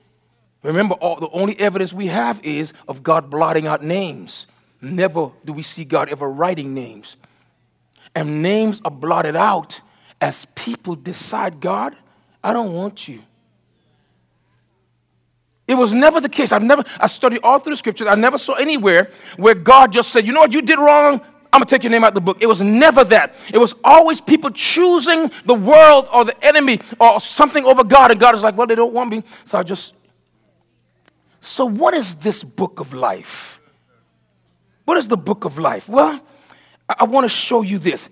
Remember, 0.62 0.94
all, 0.96 1.16
the 1.16 1.30
only 1.30 1.58
evidence 1.60 1.92
we 1.92 2.08
have 2.08 2.44
is 2.44 2.72
of 2.88 3.02
God 3.02 3.30
blotting 3.30 3.66
out 3.66 3.82
names. 3.82 4.46
Never 4.80 5.30
do 5.44 5.52
we 5.52 5.62
see 5.62 5.84
God 5.84 6.08
ever 6.08 6.28
writing 6.28 6.74
names. 6.74 7.16
And 8.14 8.42
names 8.42 8.80
are 8.84 8.90
blotted 8.90 9.36
out 9.36 9.80
as 10.20 10.46
people 10.46 10.96
decide, 10.96 11.60
God, 11.60 11.96
I 12.42 12.52
don't 12.52 12.72
want 12.72 13.06
you. 13.06 13.22
It 15.68 15.74
was 15.74 15.92
never 15.92 16.20
the 16.20 16.30
case. 16.30 16.50
I've 16.50 16.62
never, 16.62 16.82
I 16.98 17.06
studied 17.08 17.40
all 17.42 17.58
through 17.58 17.74
the 17.74 17.76
scriptures. 17.76 18.06
I 18.06 18.14
never 18.14 18.38
saw 18.38 18.54
anywhere 18.54 19.10
where 19.36 19.54
God 19.54 19.92
just 19.92 20.10
said, 20.10 20.26
you 20.26 20.32
know 20.32 20.40
what, 20.40 20.54
you 20.54 20.62
did 20.62 20.78
wrong. 20.78 21.20
I'm 21.52 21.60
gonna 21.60 21.66
take 21.66 21.82
your 21.82 21.90
name 21.90 22.04
out 22.04 22.08
of 22.08 22.14
the 22.14 22.20
book. 22.20 22.38
It 22.40 22.46
was 22.46 22.60
never 22.60 23.04
that. 23.04 23.34
It 23.52 23.58
was 23.58 23.74
always 23.82 24.20
people 24.20 24.50
choosing 24.50 25.30
the 25.46 25.54
world 25.54 26.08
or 26.12 26.24
the 26.24 26.44
enemy 26.44 26.80
or 27.00 27.20
something 27.20 27.64
over 27.64 27.84
God. 27.84 28.10
And 28.10 28.20
God 28.20 28.34
is 28.34 28.42
like, 28.42 28.56
well, 28.56 28.66
they 28.66 28.74
don't 28.74 28.92
want 28.92 29.10
me. 29.10 29.24
So 29.44 29.58
I 29.58 29.62
just. 29.62 29.94
So, 31.40 31.64
what 31.64 31.94
is 31.94 32.16
this 32.16 32.44
book 32.44 32.80
of 32.80 32.92
life? 32.92 33.60
What 34.84 34.98
is 34.98 35.08
the 35.08 35.16
book 35.16 35.44
of 35.44 35.58
life? 35.58 35.88
Well, 35.88 36.20
I, 36.88 36.96
I 37.00 37.04
want 37.04 37.24
to 37.24 37.28
show 37.28 37.62
you 37.62 37.78
this. 37.78 38.10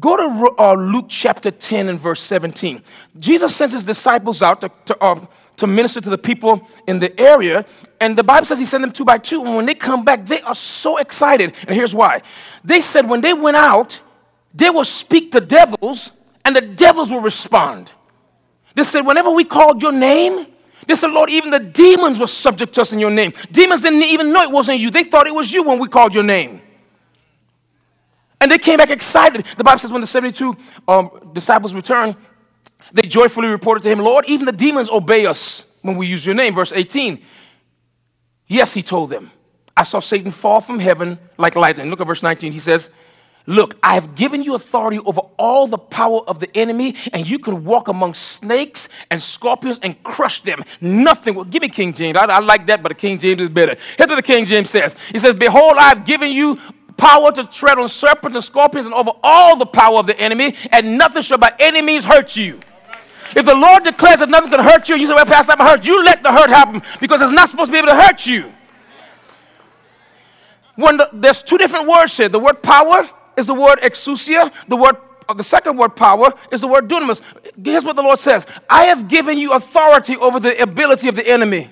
Go 0.00 0.16
to 0.16 0.54
uh, 0.58 0.74
Luke 0.74 1.06
chapter 1.08 1.50
10 1.50 1.88
and 1.88 2.00
verse 2.00 2.22
17. 2.22 2.82
Jesus 3.18 3.54
sends 3.54 3.74
his 3.74 3.84
disciples 3.84 4.40
out 4.40 4.62
to, 4.62 4.70
to, 4.86 5.02
uh, 5.02 5.20
to 5.56 5.66
minister 5.66 6.00
to 6.00 6.10
the 6.10 6.18
people 6.18 6.66
in 6.86 6.98
the 6.98 7.18
area, 7.20 7.64
and 8.00 8.18
the 8.18 8.24
Bible 8.24 8.46
says 8.46 8.58
he 8.58 8.64
sent 8.64 8.82
them 8.82 8.90
two 8.90 9.04
by 9.04 9.18
two. 9.18 9.44
And 9.44 9.54
when 9.54 9.66
they 9.66 9.74
come 9.74 10.04
back, 10.04 10.26
they 10.26 10.40
are 10.40 10.56
so 10.56 10.96
excited. 10.96 11.54
And 11.68 11.76
here's 11.76 11.94
why 11.94 12.22
they 12.64 12.80
said 12.80 13.08
when 13.08 13.20
they 13.20 13.32
went 13.32 13.56
out, 13.56 14.00
they 14.54 14.70
will 14.70 14.84
speak 14.84 15.32
to 15.32 15.40
devils, 15.40 16.10
and 16.44 16.54
the 16.54 16.60
devils 16.60 17.10
will 17.10 17.20
respond. 17.20 17.90
They 18.74 18.84
said, 18.84 19.02
whenever 19.02 19.30
we 19.30 19.44
called 19.44 19.82
your 19.82 19.92
name, 19.92 20.46
they 20.86 20.94
said, 20.94 21.10
Lord, 21.10 21.30
even 21.30 21.50
the 21.50 21.60
demons 21.60 22.18
were 22.18 22.26
subject 22.26 22.74
to 22.74 22.80
us 22.80 22.92
in 22.92 22.98
your 22.98 23.10
name. 23.10 23.32
Demons 23.50 23.82
didn't 23.82 24.02
even 24.02 24.32
know 24.32 24.42
it 24.42 24.50
wasn't 24.50 24.80
you. 24.80 24.90
They 24.90 25.04
thought 25.04 25.26
it 25.26 25.34
was 25.34 25.52
you 25.52 25.62
when 25.62 25.78
we 25.78 25.88
called 25.88 26.14
your 26.14 26.24
name. 26.24 26.60
And 28.40 28.50
they 28.50 28.58
came 28.58 28.78
back 28.78 28.90
excited. 28.90 29.44
The 29.56 29.62
Bible 29.62 29.78
says 29.78 29.92
when 29.92 30.00
the 30.00 30.06
72 30.06 30.56
um, 30.88 31.30
disciples 31.32 31.74
returned, 31.74 32.16
they 32.92 33.08
joyfully 33.08 33.48
reported 33.48 33.82
to 33.82 33.88
him, 33.88 33.98
Lord, 33.98 34.24
even 34.28 34.46
the 34.46 34.52
demons 34.52 34.90
obey 34.90 35.26
us 35.26 35.64
when 35.82 35.96
we 35.96 36.06
use 36.06 36.24
your 36.24 36.34
name. 36.34 36.54
Verse 36.54 36.72
18. 36.72 37.22
Yes, 38.46 38.74
he 38.74 38.82
told 38.82 39.10
them. 39.10 39.30
I 39.76 39.84
saw 39.84 40.00
Satan 40.00 40.30
fall 40.30 40.60
from 40.60 40.78
heaven 40.78 41.18
like 41.38 41.56
lightning. 41.56 41.88
Look 41.88 42.00
at 42.00 42.06
verse 42.06 42.22
19. 42.22 42.52
He 42.52 42.58
says, 42.58 42.90
Look, 43.46 43.76
I 43.82 43.94
have 43.94 44.14
given 44.14 44.42
you 44.42 44.54
authority 44.54 44.98
over 45.00 45.20
all 45.36 45.66
the 45.66 45.78
power 45.78 46.20
of 46.28 46.38
the 46.38 46.54
enemy, 46.56 46.94
and 47.12 47.28
you 47.28 47.38
can 47.38 47.64
walk 47.64 47.88
among 47.88 48.14
snakes 48.14 48.88
and 49.10 49.20
scorpions 49.20 49.80
and 49.82 50.00
crush 50.04 50.42
them. 50.42 50.62
Nothing 50.80 51.34
will. 51.34 51.44
Give 51.44 51.62
me 51.62 51.68
King 51.68 51.92
James. 51.92 52.16
I, 52.16 52.26
I 52.26 52.38
like 52.38 52.66
that, 52.66 52.82
but 52.82 52.90
the 52.90 52.94
King 52.94 53.18
James 53.18 53.40
is 53.40 53.48
better. 53.48 53.74
Here's 53.96 54.08
what 54.08 54.16
the 54.16 54.22
King 54.22 54.44
James 54.44 54.70
says 54.70 54.94
He 55.10 55.18
says, 55.18 55.34
Behold, 55.34 55.76
I 55.76 55.88
have 55.88 56.04
given 56.04 56.30
you 56.30 56.56
power 56.96 57.32
to 57.32 57.44
tread 57.44 57.78
on 57.78 57.88
serpents 57.88 58.36
and 58.36 58.44
scorpions 58.44 58.86
and 58.86 58.94
over 58.94 59.10
all 59.24 59.56
the 59.56 59.66
power 59.66 59.98
of 59.98 60.06
the 60.06 60.18
enemy, 60.20 60.54
and 60.70 60.96
nothing 60.96 61.22
shall 61.22 61.38
by 61.38 61.52
any 61.58 61.82
means 61.82 62.04
hurt 62.04 62.36
you. 62.36 62.60
If 63.34 63.46
the 63.46 63.54
Lord 63.54 63.84
declares 63.84 64.20
that 64.20 64.28
nothing 64.28 64.50
can 64.50 64.60
hurt 64.60 64.88
you, 64.88 64.96
you 64.96 65.06
say, 65.06 65.14
Well, 65.14 65.24
Pastor, 65.26 65.52
I'm 65.52 65.66
hurt, 65.66 65.84
you 65.84 66.04
let 66.04 66.22
the 66.22 66.32
hurt 66.32 66.50
happen 66.50 66.82
because 67.00 67.20
it's 67.22 67.32
not 67.32 67.48
supposed 67.48 67.68
to 67.68 67.72
be 67.72 67.78
able 67.78 67.88
to 67.88 68.00
hurt 68.00 68.26
you. 68.26 68.52
When 70.76 70.96
the, 70.96 71.08
there's 71.12 71.42
two 71.42 71.58
different 71.58 71.86
words 71.86 72.16
here. 72.16 72.28
The 72.28 72.38
word 72.38 72.62
power 72.62 73.08
is 73.36 73.46
the 73.46 73.54
word 73.54 73.78
exousia. 73.80 74.52
The 74.68 74.76
word 74.76 74.96
uh, 75.28 75.34
the 75.34 75.44
second 75.44 75.76
word 75.76 75.90
power 75.90 76.32
is 76.50 76.60
the 76.62 76.68
word 76.68 76.88
dunamis. 76.88 77.20
Here's 77.62 77.84
what 77.84 77.96
the 77.96 78.02
Lord 78.02 78.18
says: 78.18 78.46
I 78.68 78.84
have 78.84 79.08
given 79.08 79.38
you 79.38 79.52
authority 79.52 80.16
over 80.16 80.40
the 80.40 80.60
ability 80.60 81.08
of 81.08 81.16
the 81.16 81.26
enemy. 81.26 81.70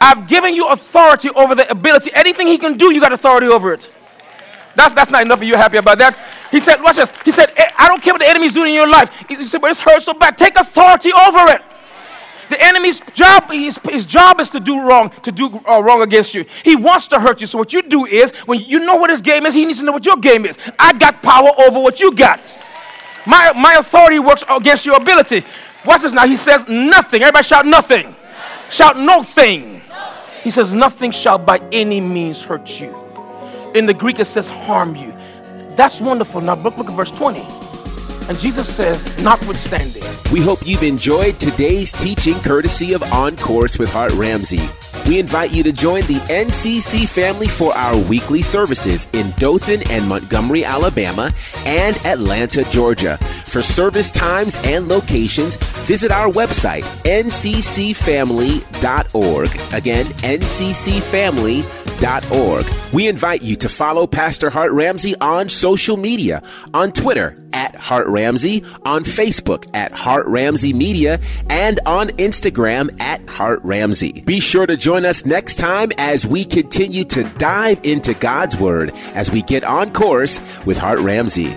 I've 0.00 0.28
given 0.28 0.54
you 0.54 0.68
authority 0.68 1.30
over 1.30 1.54
the 1.54 1.68
ability. 1.70 2.10
Anything 2.14 2.46
he 2.46 2.58
can 2.58 2.76
do, 2.76 2.92
you 2.92 3.00
got 3.00 3.12
authority 3.12 3.46
over 3.46 3.72
it. 3.72 3.90
That's, 4.76 4.92
that's 4.92 5.10
not 5.10 5.22
enough 5.22 5.40
of 5.40 5.48
you 5.48 5.56
happy 5.56 5.78
about 5.78 5.98
that. 5.98 6.16
He 6.50 6.60
said, 6.60 6.82
watch 6.82 6.96
this. 6.96 7.10
He 7.24 7.30
said, 7.30 7.50
"Eh, 7.56 7.68
I 7.78 7.88
don't 7.88 8.02
care 8.02 8.12
what 8.12 8.20
the 8.20 8.28
enemy's 8.28 8.52
doing 8.52 8.68
in 8.68 8.74
your 8.74 8.88
life. 8.88 9.10
He 9.26 9.42
said, 9.42 9.60
but 9.60 9.70
it's 9.70 9.80
hurt 9.80 10.02
so 10.02 10.12
bad. 10.12 10.36
Take 10.36 10.56
authority 10.56 11.12
over 11.12 11.50
it. 11.50 11.62
The 12.48 12.62
enemy's 12.62 13.00
job, 13.14 13.50
his, 13.50 13.78
his 13.88 14.04
job 14.04 14.38
is 14.38 14.50
to 14.50 14.60
do 14.60 14.86
wrong, 14.86 15.10
to 15.22 15.32
do 15.32 15.60
uh, 15.68 15.82
wrong 15.82 16.02
against 16.02 16.34
you. 16.34 16.44
He 16.62 16.76
wants 16.76 17.08
to 17.08 17.18
hurt 17.18 17.40
you. 17.40 17.46
So 17.46 17.58
what 17.58 17.72
you 17.72 17.82
do 17.82 18.04
is, 18.06 18.30
when 18.46 18.60
you 18.60 18.80
know 18.80 18.96
what 18.96 19.10
his 19.10 19.20
game 19.20 19.46
is, 19.46 19.54
he 19.54 19.64
needs 19.64 19.80
to 19.80 19.84
know 19.84 19.92
what 19.92 20.06
your 20.06 20.16
game 20.16 20.46
is. 20.46 20.56
I 20.78 20.92
got 20.92 21.22
power 21.22 21.50
over 21.58 21.80
what 21.80 22.00
you 22.00 22.12
got. 22.12 22.56
My, 23.26 23.52
my 23.52 23.74
authority 23.74 24.20
works 24.20 24.44
against 24.48 24.86
your 24.86 24.96
ability. 24.96 25.42
Watch 25.84 26.02
this 26.02 26.12
now. 26.12 26.26
He 26.26 26.36
says 26.36 26.68
nothing. 26.68 27.22
Everybody 27.22 27.44
shout 27.44 27.66
nothing. 27.66 28.14
Shout 28.70 28.96
no 28.96 29.22
thing. 29.22 29.82
He 30.44 30.50
says 30.50 30.72
nothing 30.72 31.10
shall 31.10 31.38
by 31.38 31.60
any 31.72 32.00
means 32.00 32.42
hurt 32.42 32.80
you. 32.80 33.05
In 33.76 33.84
the 33.84 33.92
Greek, 33.92 34.18
it 34.18 34.24
says 34.24 34.48
harm 34.48 34.96
you. 34.96 35.14
That's 35.76 36.00
wonderful. 36.00 36.40
Now 36.40 36.54
look, 36.54 36.78
look 36.78 36.88
at 36.88 36.96
verse 36.96 37.10
20. 37.10 37.40
And 38.26 38.38
Jesus 38.38 38.74
says, 38.74 39.22
notwithstanding. 39.22 40.02
We 40.32 40.40
hope 40.40 40.66
you've 40.66 40.82
enjoyed 40.82 41.38
today's 41.38 41.92
teaching 41.92 42.40
courtesy 42.40 42.94
of 42.94 43.02
On 43.02 43.36
Course 43.36 43.78
with 43.78 43.92
Hart 43.92 44.12
Ramsey. 44.12 44.66
We 45.06 45.18
invite 45.18 45.52
you 45.52 45.62
to 45.62 45.72
join 45.72 46.04
the 46.04 46.20
NCC 46.30 47.06
family 47.06 47.48
for 47.48 47.76
our 47.76 47.98
weekly 48.04 48.40
services 48.40 49.06
in 49.12 49.30
Dothan 49.32 49.82
and 49.90 50.08
Montgomery, 50.08 50.64
Alabama, 50.64 51.30
and 51.66 51.98
Atlanta, 52.06 52.64
Georgia. 52.70 53.18
For 53.18 53.60
service 53.60 54.10
times 54.10 54.56
and 54.64 54.88
locations, 54.88 55.56
visit 55.84 56.10
our 56.10 56.32
website, 56.32 56.84
nccfamily.org. 57.04 59.74
Again, 59.74 60.06
nccfamily.org. 60.06 61.85
hartramsey.org. 61.96 62.92
We 62.92 63.08
invite 63.08 63.42
you 63.42 63.56
to 63.56 63.68
follow 63.68 64.06
Pastor 64.06 64.50
Hart 64.50 64.72
Ramsey 64.72 65.14
on 65.20 65.48
social 65.48 65.96
media, 65.96 66.42
on 66.72 66.92
Twitter 66.92 67.42
at 67.52 67.74
Hart 67.74 68.06
Ramsey, 68.08 68.64
on 68.84 69.04
Facebook 69.04 69.68
at 69.74 69.92
Hart 69.92 70.26
Ramsey 70.26 70.72
Media, 70.72 71.20
and 71.48 71.80
on 71.86 72.08
Instagram 72.10 73.00
at 73.00 73.28
Hart 73.28 73.60
Ramsey. 73.62 74.22
Be 74.22 74.40
sure 74.40 74.66
to 74.66 74.76
join 74.76 75.04
us 75.04 75.24
next 75.24 75.56
time 75.56 75.92
as 75.98 76.26
we 76.26 76.44
continue 76.44 77.04
to 77.04 77.24
dive 77.38 77.80
into 77.82 78.14
God's 78.14 78.56
Word 78.56 78.90
as 79.14 79.30
we 79.30 79.42
get 79.42 79.64
on 79.64 79.92
course 79.92 80.40
with 80.64 80.78
Hart 80.78 81.00
Ramsey. 81.00 81.56